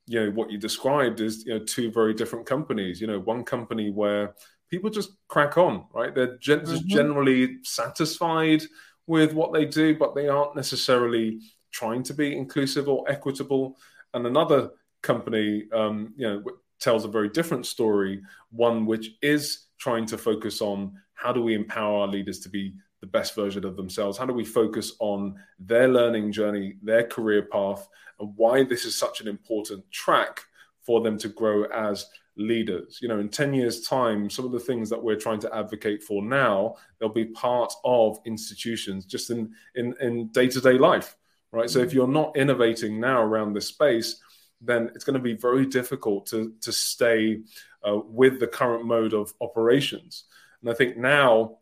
you 0.05 0.23
know, 0.23 0.31
what 0.31 0.51
you 0.51 0.57
described 0.57 1.19
is, 1.19 1.45
you 1.45 1.53
know, 1.57 1.65
two 1.65 1.91
very 1.91 2.13
different 2.13 2.45
companies. 2.45 3.01
You 3.01 3.07
know, 3.07 3.19
one 3.19 3.43
company 3.43 3.89
where 3.89 4.35
people 4.71 4.89
just 4.89 5.11
crack 5.27 5.57
on, 5.57 5.85
right? 5.93 6.15
They're 6.15 6.37
gen- 6.37 6.61
mm-hmm. 6.61 6.87
generally 6.87 7.57
satisfied 7.63 8.63
with 9.05 9.33
what 9.33 9.53
they 9.53 9.65
do, 9.65 9.95
but 9.97 10.15
they 10.15 10.29
aren't 10.29 10.55
necessarily 10.55 11.41
trying 11.71 12.03
to 12.03 12.13
be 12.13 12.35
inclusive 12.35 12.87
or 12.87 13.03
equitable. 13.09 13.77
And 14.13 14.25
another 14.25 14.71
company, 15.03 15.67
um, 15.73 16.13
you 16.15 16.27
know, 16.27 16.43
tells 16.79 17.05
a 17.05 17.09
very 17.09 17.29
different 17.29 17.65
story, 17.65 18.21
one 18.49 18.85
which 18.85 19.11
is 19.21 19.67
trying 19.77 20.05
to 20.07 20.17
focus 20.17 20.61
on 20.61 20.93
how 21.13 21.31
do 21.31 21.41
we 21.41 21.53
empower 21.53 22.01
our 22.01 22.07
leaders 22.07 22.39
to 22.39 22.49
be 22.49 22.73
the 23.01 23.07
best 23.07 23.35
version 23.35 23.65
of 23.65 23.75
themselves? 23.75 24.17
How 24.17 24.25
do 24.25 24.33
we 24.33 24.45
focus 24.45 24.93
on 24.99 25.35
their 25.59 25.87
learning 25.87 26.31
journey, 26.31 26.77
their 26.81 27.03
career 27.03 27.43
path, 27.43 27.87
and 28.19 28.31
why 28.35 28.63
this 28.63 28.85
is 28.85 28.97
such 28.97 29.21
an 29.21 29.27
important 29.27 29.83
track 29.91 30.41
for 30.83 31.01
them 31.01 31.17
to 31.17 31.29
grow 31.29 31.65
as 31.65 32.05
leaders. 32.37 32.99
You 33.01 33.07
know, 33.07 33.19
in 33.19 33.29
10 33.29 33.53
years' 33.53 33.87
time, 33.87 34.29
some 34.29 34.45
of 34.45 34.51
the 34.51 34.59
things 34.59 34.89
that 34.89 35.01
we're 35.01 35.15
trying 35.15 35.39
to 35.41 35.55
advocate 35.55 36.03
for 36.03 36.23
now, 36.23 36.75
they'll 36.99 37.09
be 37.09 37.25
part 37.25 37.73
of 37.83 38.19
institutions 38.25 39.05
just 39.05 39.29
in 39.29 39.53
in, 39.75 39.95
in 40.01 40.27
day-to-day 40.29 40.77
life. 40.77 41.15
Right. 41.51 41.69
So 41.69 41.79
if 41.79 41.89
mm-hmm. 41.89 41.97
you're 41.97 42.07
not 42.07 42.37
innovating 42.37 42.99
now 42.99 43.21
around 43.21 43.53
this 43.53 43.67
space, 43.67 44.21
then 44.61 44.89
it's 44.95 45.03
going 45.03 45.15
to 45.15 45.19
be 45.19 45.33
very 45.33 45.65
difficult 45.65 46.25
to 46.27 46.53
to 46.61 46.71
stay 46.71 47.41
uh, 47.85 47.99
with 48.05 48.39
the 48.39 48.47
current 48.47 48.85
mode 48.85 49.13
of 49.13 49.33
operations. 49.41 50.25
And 50.61 50.69
I 50.69 50.73
think 50.73 50.97
now 50.97 51.57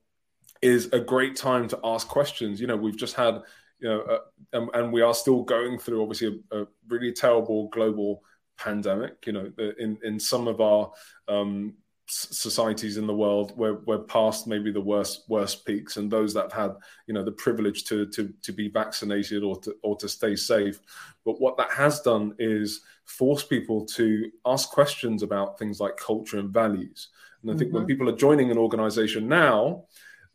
is 0.61 0.89
a 0.91 0.99
great 0.99 1.35
time 1.35 1.67
to 1.69 1.79
ask 1.83 2.07
questions. 2.07 2.59
You 2.59 2.67
know, 2.67 2.75
we've 2.75 2.97
just 2.97 3.15
had, 3.15 3.41
you 3.79 3.87
know, 3.87 4.01
uh, 4.01 4.19
and, 4.51 4.69
and, 4.73 4.91
we 4.91 5.01
are 5.01 5.13
still 5.13 5.43
going 5.43 5.79
through 5.79 6.01
obviously 6.01 6.41
a, 6.51 6.63
a 6.63 6.67
really 6.89 7.13
terrible 7.13 7.69
global 7.69 8.21
pandemic. 8.59 9.25
You 9.25 9.33
know, 9.33 9.51
in 9.79 9.97
in 10.03 10.19
some 10.19 10.47
of 10.47 10.61
our 10.61 10.91
um, 11.27 11.75
societies 12.07 12.97
in 12.97 13.07
the 13.07 13.15
world, 13.15 13.53
we're 13.55 13.79
we're 13.85 13.99
past 13.99 14.47
maybe 14.47 14.71
the 14.71 14.81
worst 14.81 15.23
worst 15.29 15.65
peaks, 15.65 15.97
and 15.97 16.11
those 16.11 16.33
that 16.33 16.51
have 16.51 16.53
had 16.53 16.71
you 17.07 17.13
know 17.13 17.23
the 17.23 17.31
privilege 17.31 17.85
to 17.85 18.05
to 18.07 18.33
to 18.41 18.51
be 18.51 18.67
vaccinated 18.67 19.43
or 19.43 19.59
to 19.61 19.75
or 19.83 19.95
to 19.97 20.09
stay 20.09 20.35
safe. 20.35 20.79
But 21.25 21.39
what 21.39 21.57
that 21.57 21.71
has 21.71 22.01
done 22.01 22.35
is 22.39 22.81
force 23.05 23.43
people 23.43 23.85
to 23.85 24.29
ask 24.45 24.69
questions 24.69 25.23
about 25.23 25.57
things 25.57 25.79
like 25.79 25.97
culture 25.97 26.39
and 26.39 26.51
values. 26.51 27.09
And 27.41 27.51
I 27.51 27.55
think 27.55 27.69
mm-hmm. 27.69 27.77
when 27.77 27.87
people 27.87 28.09
are 28.09 28.15
joining 28.15 28.51
an 28.51 28.57
organization 28.57 29.27
now, 29.27 29.85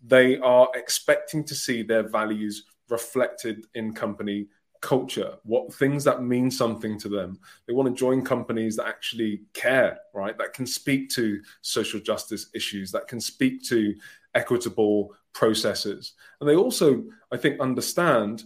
they 0.03 0.39
are 0.39 0.69
expecting 0.75 1.45
to 1.45 1.55
see 1.55 1.83
their 1.83 2.09
values 2.09 2.65
reflected 2.89 3.67
in 3.75 3.93
company 3.93 4.49
culture, 4.85 5.39
what 5.45 5.73
things 5.73 6.05
that 6.05 6.23
mean 6.23 6.51
something 6.51 6.99
to 6.99 7.09
them. 7.09 7.39
They 7.67 7.73
want 7.73 7.89
to 7.89 7.99
join 7.99 8.23
companies 8.23 8.77
that 8.77 8.87
actually 8.87 9.41
care, 9.55 9.99
right? 10.13 10.37
That 10.37 10.53
can 10.53 10.67
speak 10.67 11.09
to 11.11 11.41
social 11.63 12.01
justice 12.01 12.51
issues, 12.55 12.93
that 12.93 13.09
can 13.09 13.19
speak 13.19 13.63
to 13.65 13.95
equitable 14.35 15.15
processes. 15.33 16.13
And 16.39 16.49
they 16.49 16.55
also, 16.55 17.03
I 17.33 17.39
think, 17.39 17.61
understand 17.61 18.45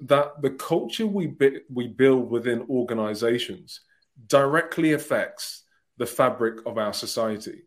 that 0.00 0.42
the 0.42 0.50
culture 0.50 1.06
we 1.06 1.28
bi- 1.28 1.62
we 1.72 1.86
build 1.86 2.30
within 2.30 2.66
organizations 2.68 3.80
directly 4.26 4.92
affects 4.92 5.62
the 5.98 6.06
fabric 6.06 6.66
of 6.66 6.78
our 6.78 6.92
society. 6.92 7.62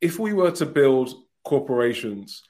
If 0.00 0.18
we 0.20 0.32
were 0.32 0.52
to 0.52 0.66
build 0.66 1.12
corporations 1.42 2.42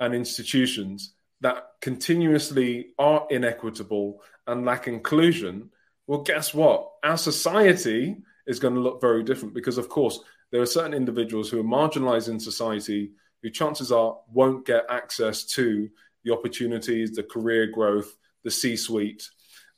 and 0.00 0.12
institutions 0.12 1.14
that 1.40 1.72
continuously 1.80 2.88
are 2.98 3.26
inequitable 3.30 4.22
and 4.46 4.64
lack 4.64 4.88
inclusion, 4.88 5.70
well, 6.06 6.22
guess 6.22 6.54
what? 6.54 6.90
Our 7.04 7.16
society 7.16 8.16
is 8.46 8.58
going 8.58 8.74
to 8.74 8.80
look 8.80 9.00
very 9.00 9.22
different 9.22 9.54
because, 9.54 9.78
of 9.78 9.88
course, 9.88 10.20
there 10.52 10.62
are 10.62 10.66
certain 10.66 10.94
individuals 10.94 11.50
who 11.50 11.60
are 11.60 11.64
marginalized 11.64 12.28
in 12.28 12.38
society 12.40 13.12
who 13.42 13.50
chances 13.50 13.92
are 13.92 14.16
won't 14.32 14.64
get 14.64 14.84
access 14.88 15.44
to 15.44 15.88
the 16.24 16.32
opportunities, 16.32 17.12
the 17.12 17.22
career 17.22 17.66
growth, 17.66 18.16
the 18.44 18.50
C 18.50 18.76
suite 18.76 19.28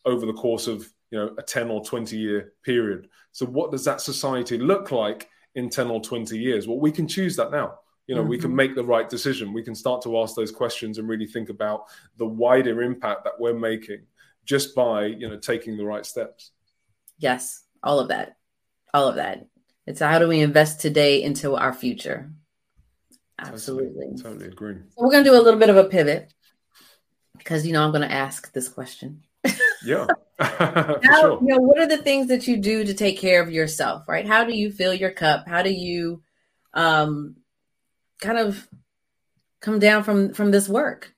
over 0.05 0.27
the 0.27 0.33
course 0.33 0.67
of 0.67 0.89
you 1.11 1.19
know 1.19 1.35
a 1.39 1.43
10 1.43 1.71
or 1.71 1.85
20 1.85 2.17
year 2.17 2.53
period. 2.65 3.09
So 3.33 3.47
what 3.47 3.71
does 3.71 3.85
that 3.85 4.01
society 4.01 4.59
look 4.59 4.93
like 4.93 5.29
in 5.55 5.71
10 5.71 5.89
or 5.89 6.01
20 6.01 6.39
years? 6.39 6.69
Well, 6.69 6.79
we 6.79 6.93
can 6.93 7.09
choose 7.09 7.37
that 7.37 7.51
now 7.51 7.79
you 8.09 8.17
know 8.17 8.23
mm-hmm. 8.23 8.31
we 8.31 8.39
can 8.39 8.49
mm-hmm. 8.49 8.57
make 8.57 8.75
the 8.75 8.85
right 8.85 9.09
decision. 9.09 9.53
We 9.53 9.63
can 9.63 9.77
start 9.77 10.03
to 10.03 10.19
ask 10.19 10.35
those 10.35 10.51
questions 10.51 10.99
and 10.99 11.09
really 11.09 11.27
think 11.27 11.49
about 11.49 11.85
the 12.17 12.27
wider 12.27 12.83
impact 12.83 13.23
that 13.25 13.39
we're 13.39 13.55
making 13.55 14.01
just 14.45 14.75
by 14.75 15.07
you 15.07 15.29
know 15.29 15.37
taking 15.37 15.77
the 15.77 15.85
right 15.85 16.05
steps. 16.05 16.51
Yes 17.19 17.63
all 17.83 18.01
of 18.01 18.09
that. 18.09 18.37
All 18.93 19.09
of 19.09 19.17
that. 19.17 19.47
It's 19.87 20.01
how 20.01 20.19
do 20.19 20.29
we 20.29 20.41
invest 20.41 20.81
today 20.81 21.23
into 21.23 21.57
our 21.57 21.73
future? 21.73 22.31
Absolutely. 23.39 24.07
totally, 24.17 24.23
totally 24.23 24.47
agree. 24.49 24.75
So 24.75 25.05
we're 25.05 25.11
going 25.11 25.25
to 25.25 25.31
do 25.31 25.37
a 25.37 25.41
little 25.41 25.61
bit 25.61 25.71
of 25.71 25.77
a 25.77 25.85
pivot 25.85 26.33
because 27.37 27.65
you 27.65 27.73
know 27.73 27.85
i'm 27.85 27.93
going 27.93 28.07
to 28.07 28.13
ask 28.13 28.53
this 28.53 28.69
question. 28.69 29.23
Yeah. 29.85 30.07
How, 30.39 31.01
sure. 31.03 31.41
you 31.41 31.49
know 31.49 31.59
what 31.59 31.79
are 31.79 31.87
the 31.87 31.99
things 31.99 32.29
that 32.29 32.47
you 32.47 32.59
do 32.59 32.85
to 32.85 32.95
take 32.95 33.19
care 33.19 33.43
of 33.43 33.51
yourself 33.51 34.05
right? 34.09 34.27
How 34.27 34.45
do 34.45 34.57
you 34.57 34.71
fill 34.71 34.95
your 34.95 35.11
cup? 35.11 35.49
How 35.49 35.63
do 35.63 35.71
you 35.71 36.23
um 36.75 37.37
kind 38.21 38.39
of 38.39 38.69
come 39.61 39.79
down 39.79 40.03
from 40.03 40.33
from 40.33 40.51
this 40.51 40.69
work 40.69 41.15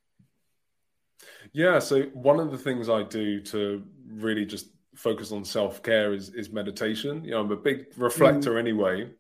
Yeah, 1.53 1.79
so 1.79 2.03
one 2.13 2.41
of 2.41 2.51
the 2.51 2.59
things 2.59 2.89
I 2.89 3.03
do 3.03 3.41
to 3.43 3.85
really 4.07 4.45
just 4.45 4.69
focus 4.95 5.33
on 5.33 5.45
self 5.45 5.83
care 5.83 6.13
is 6.13 6.31
is 6.35 6.51
meditation. 6.51 7.25
You 7.25 7.33
know, 7.33 7.41
I'm 7.41 7.53
a 7.53 7.57
big 7.57 7.87
reflector 7.97 8.53
mm. 8.53 8.59
anyway, 8.59 9.11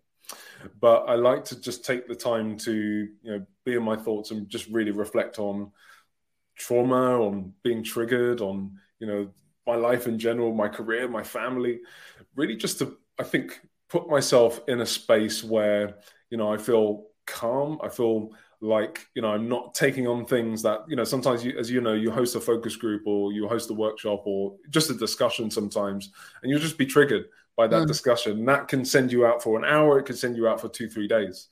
but 0.81 1.05
I 1.09 1.15
like 1.15 1.45
to 1.47 1.61
just 1.61 1.85
take 1.85 2.07
the 2.07 2.15
time 2.15 2.57
to 2.59 2.73
you 3.23 3.31
know 3.31 3.47
be 3.65 3.75
in 3.75 3.83
my 3.83 3.97
thoughts 3.97 4.31
and 4.31 4.49
just 4.49 4.67
really 4.69 4.91
reflect 4.91 5.39
on 5.39 5.73
trauma, 6.57 7.21
on 7.21 7.55
being 7.63 7.83
triggered, 7.83 8.41
on 8.41 8.79
you 8.99 9.07
know 9.07 9.31
my 9.67 9.77
life 9.77 10.07
in 10.07 10.19
general, 10.19 10.53
my 10.53 10.69
career, 10.69 11.09
my 11.09 11.23
family. 11.23 11.81
Really, 12.37 12.57
just 12.57 12.79
to 12.79 12.97
I 13.19 13.25
think 13.25 13.61
put 13.89 14.09
myself 14.09 14.61
in 14.69 14.81
a 14.81 14.87
space 14.87 15.43
where 15.43 15.97
you 16.31 16.37
know 16.37 16.53
I 16.53 16.59
feel 16.59 17.07
calm. 17.31 17.79
I 17.83 17.89
feel 17.89 18.33
like 18.61 19.07
you 19.15 19.23
know 19.23 19.31
i'm 19.31 19.49
not 19.49 19.75
taking 19.75 20.07
on 20.07 20.27
things 20.27 20.63
that 20.63 20.85
you 20.87 20.95
know 20.95 21.05
sometimes 21.05 21.45
you 21.45 21.57
as 21.59 21.71
you 21.71 21.81
know 21.81 21.95
you 21.95 22.11
host 22.11 22.37
a 22.37 22.41
focus 22.41 22.77
group 22.77 23.03
or 23.07 23.33
you 23.33 23.49
host 23.49 23.71
a 23.71 23.75
workshop 23.75 24.23
or 24.27 24.55
just 24.69 24.91
a 24.91 24.95
discussion 24.95 25.51
sometimes 25.51 26.11
and 26.43 26.51
you'll 26.51 26.61
just 26.61 26.77
be 26.77 26.87
triggered 26.87 27.25
by 27.57 27.67
that 27.67 27.85
mm. 27.85 27.87
discussion 27.87 28.39
and 28.39 28.49
that 28.49 28.69
can 28.69 28.85
send 28.85 29.11
you 29.11 29.25
out 29.25 29.43
for 29.43 29.59
an 29.59 29.65
hour 29.65 29.99
it 29.99 30.05
can 30.05 30.17
send 30.17 30.37
you 30.37 30.47
out 30.47 30.61
for 30.61 30.69
two 30.69 30.89
three 30.89 31.09
days 31.09 31.49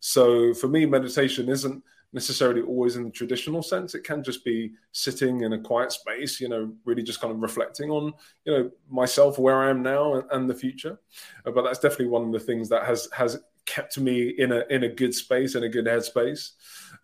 so 0.00 0.52
for 0.52 0.68
me 0.68 0.84
meditation 0.84 1.48
isn't 1.48 1.82
necessarily 2.12 2.60
always 2.60 2.96
in 2.96 3.04
the 3.04 3.10
traditional 3.10 3.62
sense 3.62 3.94
it 3.94 4.04
can 4.04 4.22
just 4.22 4.44
be 4.44 4.72
sitting 4.92 5.42
in 5.42 5.52
a 5.54 5.60
quiet 5.60 5.92
space 5.92 6.40
you 6.40 6.48
know 6.48 6.70
really 6.84 7.02
just 7.02 7.20
kind 7.20 7.32
of 7.32 7.40
reflecting 7.40 7.88
on 7.90 8.12
you 8.44 8.52
know 8.52 8.70
myself 8.90 9.38
where 9.38 9.62
i 9.62 9.70
am 9.70 9.82
now 9.82 10.14
and, 10.14 10.24
and 10.32 10.50
the 10.50 10.54
future 10.54 10.98
uh, 11.46 11.50
but 11.50 11.62
that's 11.62 11.78
definitely 11.78 12.08
one 12.08 12.24
of 12.24 12.32
the 12.32 12.40
things 12.40 12.68
that 12.68 12.84
has 12.84 13.08
has 13.12 13.38
kept 13.70 13.98
me 13.98 14.34
in 14.36 14.50
a 14.50 14.64
in 14.68 14.82
a 14.82 14.88
good 14.88 15.14
space 15.14 15.54
in 15.54 15.62
a 15.62 15.68
good 15.68 15.86
headspace. 15.86 16.50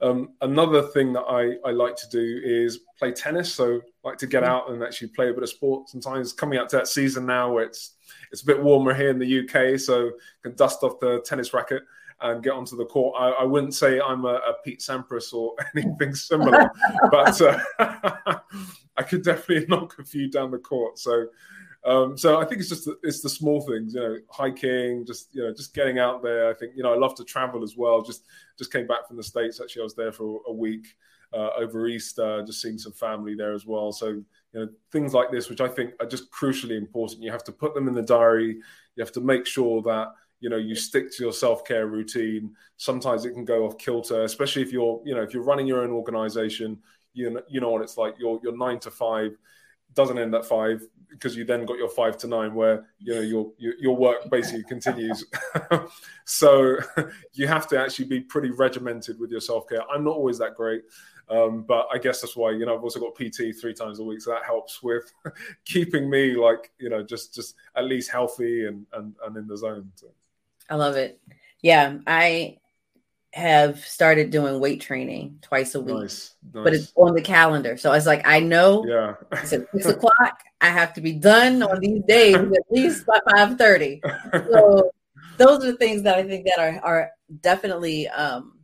Um, 0.00 0.30
another 0.40 0.82
thing 0.82 1.12
that 1.12 1.22
I, 1.22 1.56
I 1.66 1.72
like 1.72 1.96
to 1.96 2.08
do 2.10 2.40
is 2.44 2.80
play 2.98 3.12
tennis. 3.12 3.54
So 3.54 3.76
I 3.76 4.08
like 4.08 4.18
to 4.18 4.26
get 4.26 4.42
mm. 4.42 4.48
out 4.48 4.70
and 4.70 4.82
actually 4.82 5.08
play 5.08 5.30
a 5.30 5.32
bit 5.32 5.44
of 5.44 5.48
sport. 5.48 5.88
Sometimes 5.88 6.32
coming 6.32 6.58
up 6.58 6.68
to 6.68 6.76
that 6.76 6.88
season 6.88 7.24
now 7.24 7.52
where 7.52 7.64
it's 7.64 7.94
it's 8.32 8.42
a 8.42 8.46
bit 8.46 8.62
warmer 8.62 8.92
here 8.92 9.10
in 9.10 9.18
the 9.18 9.40
UK, 9.40 9.78
so 9.78 10.10
can 10.42 10.54
dust 10.56 10.82
off 10.82 10.98
the 11.00 11.22
tennis 11.24 11.54
racket 11.54 11.82
and 12.20 12.42
get 12.42 12.52
onto 12.52 12.76
the 12.76 12.84
court. 12.84 13.14
I, 13.18 13.42
I 13.42 13.44
wouldn't 13.44 13.74
say 13.74 14.00
I'm 14.00 14.24
a, 14.24 14.34
a, 14.34 14.54
Pete 14.64 14.80
Sampras 14.80 15.32
or 15.32 15.54
anything 15.76 16.14
similar, 16.14 16.70
but 17.10 17.40
uh, 17.40 17.58
I 18.96 19.02
could 19.02 19.22
definitely 19.22 19.66
knock 19.68 19.98
a 19.98 20.04
few 20.04 20.30
down 20.30 20.50
the 20.50 20.58
court. 20.58 20.98
So 20.98 21.26
um, 21.86 22.18
so 22.18 22.40
I 22.40 22.44
think 22.44 22.60
it's 22.60 22.68
just 22.68 22.84
the, 22.84 22.98
it's 23.04 23.20
the 23.20 23.28
small 23.28 23.60
things, 23.60 23.94
you 23.94 24.00
know, 24.00 24.18
hiking, 24.28 25.06
just 25.06 25.28
you 25.32 25.42
know, 25.42 25.54
just 25.54 25.72
getting 25.72 26.00
out 26.00 26.22
there. 26.22 26.50
I 26.50 26.54
think 26.54 26.72
you 26.74 26.82
know 26.82 26.92
I 26.92 26.96
love 26.96 27.14
to 27.16 27.24
travel 27.24 27.62
as 27.62 27.76
well. 27.76 28.02
Just 28.02 28.24
just 28.58 28.72
came 28.72 28.88
back 28.88 29.06
from 29.06 29.16
the 29.16 29.22
states. 29.22 29.60
Actually, 29.60 29.82
I 29.82 29.84
was 29.84 29.94
there 29.94 30.12
for 30.12 30.40
a 30.48 30.52
week 30.52 30.86
uh, 31.32 31.50
over 31.56 31.86
Easter, 31.86 32.42
just 32.44 32.60
seeing 32.60 32.76
some 32.76 32.92
family 32.92 33.36
there 33.36 33.54
as 33.54 33.66
well. 33.66 33.92
So 33.92 34.08
you 34.08 34.24
know, 34.52 34.68
things 34.90 35.14
like 35.14 35.30
this, 35.30 35.48
which 35.48 35.60
I 35.60 35.68
think 35.68 35.92
are 36.00 36.06
just 36.06 36.30
crucially 36.32 36.76
important. 36.76 37.22
You 37.22 37.30
have 37.30 37.44
to 37.44 37.52
put 37.52 37.72
them 37.72 37.86
in 37.86 37.94
the 37.94 38.02
diary. 38.02 38.56
You 38.96 39.00
have 39.00 39.12
to 39.12 39.20
make 39.20 39.46
sure 39.46 39.80
that 39.82 40.08
you 40.40 40.50
know 40.50 40.56
you 40.56 40.74
stick 40.74 41.12
to 41.12 41.22
your 41.22 41.32
self-care 41.32 41.86
routine 41.86 42.54
sometimes 42.76 43.24
it 43.24 43.32
can 43.32 43.44
go 43.44 43.64
off 43.64 43.78
kilter 43.78 44.22
especially 44.22 44.60
if 44.60 44.70
you're 44.70 45.00
you 45.02 45.14
know 45.14 45.22
if 45.22 45.32
you're 45.32 45.42
running 45.42 45.66
your 45.66 45.80
own 45.80 45.90
organization 45.90 46.78
you 47.14 47.30
know, 47.30 47.40
you 47.48 47.58
know 47.58 47.70
what 47.70 47.80
it's 47.80 47.96
like 47.96 48.14
you're 48.18 48.38
you're 48.42 48.54
nine 48.56 48.78
to 48.78 48.90
five 48.90 49.32
doesn't 49.94 50.18
end 50.18 50.34
at 50.34 50.44
five 50.44 50.86
because 51.10 51.36
you 51.36 51.44
then 51.44 51.64
got 51.64 51.78
your 51.78 51.88
five 51.88 52.16
to 52.18 52.26
nine 52.26 52.54
where 52.54 52.86
you 52.98 53.14
know 53.14 53.20
your 53.20 53.52
your, 53.58 53.74
your 53.78 53.96
work 53.96 54.30
basically 54.30 54.64
continues. 54.64 55.24
So 56.28 56.78
you 57.34 57.46
have 57.46 57.68
to 57.68 57.80
actually 57.80 58.06
be 58.06 58.20
pretty 58.20 58.50
regimented 58.50 59.20
with 59.20 59.30
your 59.30 59.40
self-care. 59.40 59.88
I'm 59.88 60.02
not 60.02 60.16
always 60.16 60.38
that 60.38 60.56
great 60.56 60.82
um, 61.28 61.62
but 61.62 61.88
i 61.92 61.98
guess 61.98 62.20
that's 62.20 62.36
why 62.36 62.50
you 62.50 62.64
know 62.66 62.74
i've 62.74 62.82
also 62.82 63.00
got 63.00 63.14
pt 63.14 63.58
three 63.60 63.74
times 63.74 63.98
a 63.98 64.04
week 64.04 64.20
so 64.20 64.30
that 64.30 64.44
helps 64.44 64.82
with 64.82 65.12
keeping 65.64 66.08
me 66.08 66.34
like 66.34 66.70
you 66.78 66.88
know 66.88 67.02
just 67.02 67.34
just 67.34 67.56
at 67.74 67.84
least 67.84 68.10
healthy 68.10 68.66
and 68.66 68.86
and, 68.92 69.14
and 69.24 69.36
in 69.36 69.46
the 69.46 69.56
zone 69.56 69.90
so. 69.94 70.08
i 70.70 70.74
love 70.74 70.96
it. 70.96 71.20
Yeah 71.62 71.98
i 72.06 72.58
have 73.36 73.80
started 73.80 74.30
doing 74.30 74.58
weight 74.60 74.80
training 74.80 75.38
twice 75.42 75.74
a 75.74 75.80
week, 75.80 75.94
nice, 75.94 76.34
nice. 76.54 76.64
but 76.64 76.72
it's 76.72 76.90
on 76.96 77.14
the 77.14 77.20
calendar. 77.20 77.76
So 77.76 77.92
it's 77.92 78.06
like 78.06 78.26
I 78.26 78.40
know 78.40 78.82
yeah. 78.88 79.14
it's 79.30 79.52
at 79.52 79.66
six 79.72 79.84
o'clock. 79.94 80.40
I 80.62 80.68
have 80.70 80.94
to 80.94 81.02
be 81.02 81.12
done 81.12 81.62
on 81.62 81.78
these 81.80 82.02
days 82.08 82.36
at 82.36 82.62
least 82.70 83.04
by 83.04 83.18
five 83.30 83.58
thirty. 83.58 84.00
So 84.32 84.90
those 85.36 85.62
are 85.62 85.72
the 85.72 85.76
things 85.76 86.02
that 86.04 86.16
I 86.16 86.22
think 86.22 86.46
that 86.46 86.58
are 86.58 86.80
are 86.82 87.10
definitely 87.42 88.08
um, 88.08 88.58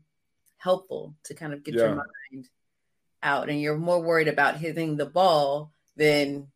helpful 0.56 1.14
to 1.24 1.34
kind 1.34 1.52
of 1.52 1.62
get 1.64 1.74
yeah. 1.74 1.82
your 1.82 1.94
mind 1.96 2.48
out, 3.22 3.50
and 3.50 3.60
you're 3.60 3.76
more 3.76 4.00
worried 4.00 4.28
about 4.28 4.56
hitting 4.56 4.96
the 4.96 5.04
ball 5.04 5.70
than 5.96 6.48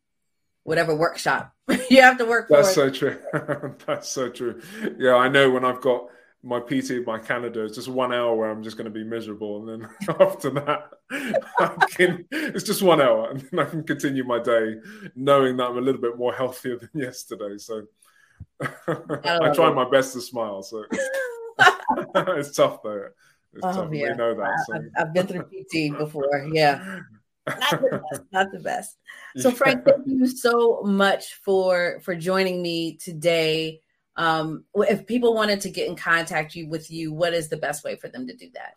whatever 0.63 0.95
workshop 0.95 1.53
you 1.91 2.01
have 2.01 2.17
to 2.17 2.25
work 2.25 2.47
That's 2.49 2.73
for. 2.73 2.85
That's 2.85 2.99
so 2.99 3.09
true. 3.11 3.75
That's 3.85 4.09
so 4.09 4.29
true. 4.29 4.59
Yeah, 4.97 5.17
I 5.17 5.29
know 5.29 5.51
when 5.51 5.63
I've 5.63 5.81
got 5.81 6.07
my 6.43 6.59
PT, 6.59 7.05
my 7.05 7.19
Canada 7.19 7.63
is 7.63 7.75
just 7.75 7.87
one 7.87 8.13
hour 8.13 8.35
where 8.35 8.49
I'm 8.49 8.63
just 8.63 8.77
going 8.77 8.85
to 8.85 8.91
be 8.91 9.03
miserable, 9.03 9.69
and 9.69 9.83
then 9.83 9.89
after 10.19 10.49
that, 10.51 10.89
can, 11.91 12.25
it's 12.31 12.63
just 12.63 12.81
one 12.81 13.01
hour, 13.01 13.31
and 13.31 13.41
then 13.41 13.59
I 13.59 13.65
can 13.65 13.83
continue 13.83 14.23
my 14.23 14.39
day 14.39 14.75
knowing 15.15 15.57
that 15.57 15.65
I'm 15.67 15.77
a 15.77 15.81
little 15.81 16.01
bit 16.01 16.17
more 16.17 16.33
healthier 16.33 16.77
than 16.77 16.89
yesterday. 16.93 17.57
So 17.57 17.83
I 18.61 19.51
try 19.53 19.67
oh. 19.67 19.73
my 19.73 19.89
best 19.89 20.13
to 20.13 20.21
smile. 20.21 20.61
So 20.61 20.85
it's 22.15 22.55
tough 22.55 22.83
though. 22.83 23.09
It's 23.53 23.63
oh, 23.63 23.73
tough. 23.73 23.93
Yeah. 23.93 24.11
We 24.11 24.17
know 24.17 24.35
that. 24.35 24.65
So. 24.67 24.81
I've 24.97 25.13
been 25.13 25.27
through 25.27 25.43
PT 25.43 25.97
before. 25.97 26.47
Yeah. 26.51 26.99
Not 27.47 27.81
the 27.81 28.01
best. 28.09 28.21
Not 28.31 28.51
the 28.51 28.59
best. 28.59 28.97
So 29.37 29.51
Frank, 29.51 29.85
thank 29.85 30.05
you 30.05 30.27
so 30.27 30.81
much 30.83 31.35
for 31.43 32.01
for 32.03 32.15
joining 32.15 32.61
me 32.61 32.97
today 32.97 33.81
um, 34.17 34.65
if 34.75 35.05
people 35.05 35.33
wanted 35.33 35.61
to 35.61 35.69
get 35.69 35.87
in 35.87 35.95
contact 35.95 36.55
you 36.55 36.67
with 36.67 36.89
you, 36.91 37.13
what 37.13 37.33
is 37.33 37.49
the 37.49 37.57
best 37.57 37.83
way 37.83 37.95
for 37.95 38.09
them 38.09 38.27
to 38.27 38.35
do 38.35 38.49
that? 38.55 38.73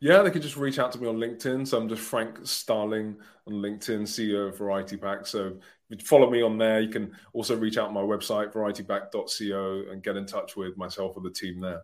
Yeah, 0.00 0.22
they 0.22 0.30
could 0.30 0.42
just 0.42 0.56
reach 0.56 0.78
out 0.78 0.92
to 0.92 1.00
me 1.00 1.08
on 1.08 1.16
LinkedIn. 1.16 1.66
So 1.66 1.78
I'm 1.78 1.88
just 1.88 2.02
Frank 2.02 2.38
Starling 2.44 3.16
on 3.46 3.54
LinkedIn, 3.54 4.02
CEO 4.02 4.48
of 4.48 4.58
Variety 4.58 4.96
Pack. 4.96 5.26
So 5.26 5.56
follow 6.04 6.30
me 6.30 6.42
on 6.42 6.56
there. 6.56 6.80
You 6.80 6.90
can 6.90 7.12
also 7.32 7.56
reach 7.56 7.78
out 7.78 7.88
on 7.88 7.94
my 7.94 8.02
website, 8.02 8.52
varietypack.co, 8.52 9.90
and 9.90 10.02
get 10.02 10.16
in 10.16 10.26
touch 10.26 10.56
with 10.56 10.76
myself 10.76 11.16
or 11.16 11.22
the 11.22 11.30
team 11.30 11.60
there. 11.60 11.82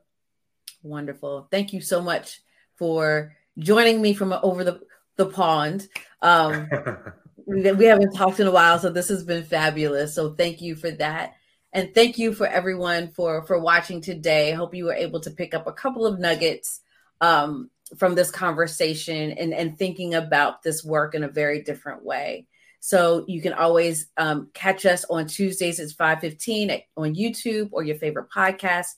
Wonderful. 0.82 1.48
Thank 1.50 1.72
you 1.72 1.80
so 1.80 2.00
much 2.00 2.40
for 2.76 3.34
joining 3.58 4.00
me 4.00 4.14
from 4.14 4.32
over 4.32 4.62
the, 4.64 4.80
the 5.16 5.26
pond. 5.26 5.88
Um, 6.22 6.68
we 7.46 7.84
haven't 7.84 8.14
talked 8.14 8.38
in 8.38 8.46
a 8.46 8.52
while, 8.52 8.78
so 8.78 8.90
this 8.90 9.08
has 9.08 9.24
been 9.24 9.42
fabulous. 9.42 10.14
So 10.14 10.34
thank 10.34 10.60
you 10.60 10.76
for 10.76 10.90
that. 10.92 11.34
And 11.72 11.94
thank 11.94 12.18
you 12.18 12.32
for 12.32 12.46
everyone 12.46 13.12
for 13.12 13.46
for 13.46 13.58
watching 13.58 14.00
today. 14.00 14.52
I 14.52 14.56
hope 14.56 14.74
you 14.74 14.86
were 14.86 14.94
able 14.94 15.20
to 15.20 15.30
pick 15.30 15.54
up 15.54 15.66
a 15.66 15.72
couple 15.72 16.06
of 16.06 16.18
nuggets 16.18 16.80
um, 17.20 17.70
from 17.96 18.14
this 18.14 18.30
conversation 18.30 19.32
and, 19.32 19.52
and 19.52 19.78
thinking 19.78 20.14
about 20.14 20.62
this 20.62 20.84
work 20.84 21.14
in 21.14 21.22
a 21.22 21.28
very 21.28 21.62
different 21.62 22.04
way. 22.04 22.46
So 22.80 23.24
you 23.28 23.42
can 23.42 23.52
always 23.52 24.06
um, 24.16 24.50
catch 24.54 24.86
us 24.86 25.04
on 25.04 25.26
Tuesdays 25.26 25.78
at 25.80 25.88
5.15 25.90 26.82
on 26.96 27.14
YouTube 27.14 27.68
or 27.72 27.84
your 27.84 27.96
favorite 27.96 28.30
podcast 28.34 28.94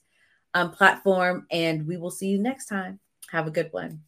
um, 0.54 0.70
platform. 0.70 1.46
And 1.50 1.86
we 1.86 1.96
will 1.96 2.10
see 2.10 2.28
you 2.28 2.38
next 2.38 2.66
time. 2.66 3.00
Have 3.30 3.48
a 3.48 3.50
good 3.50 3.72
one. 3.72 4.02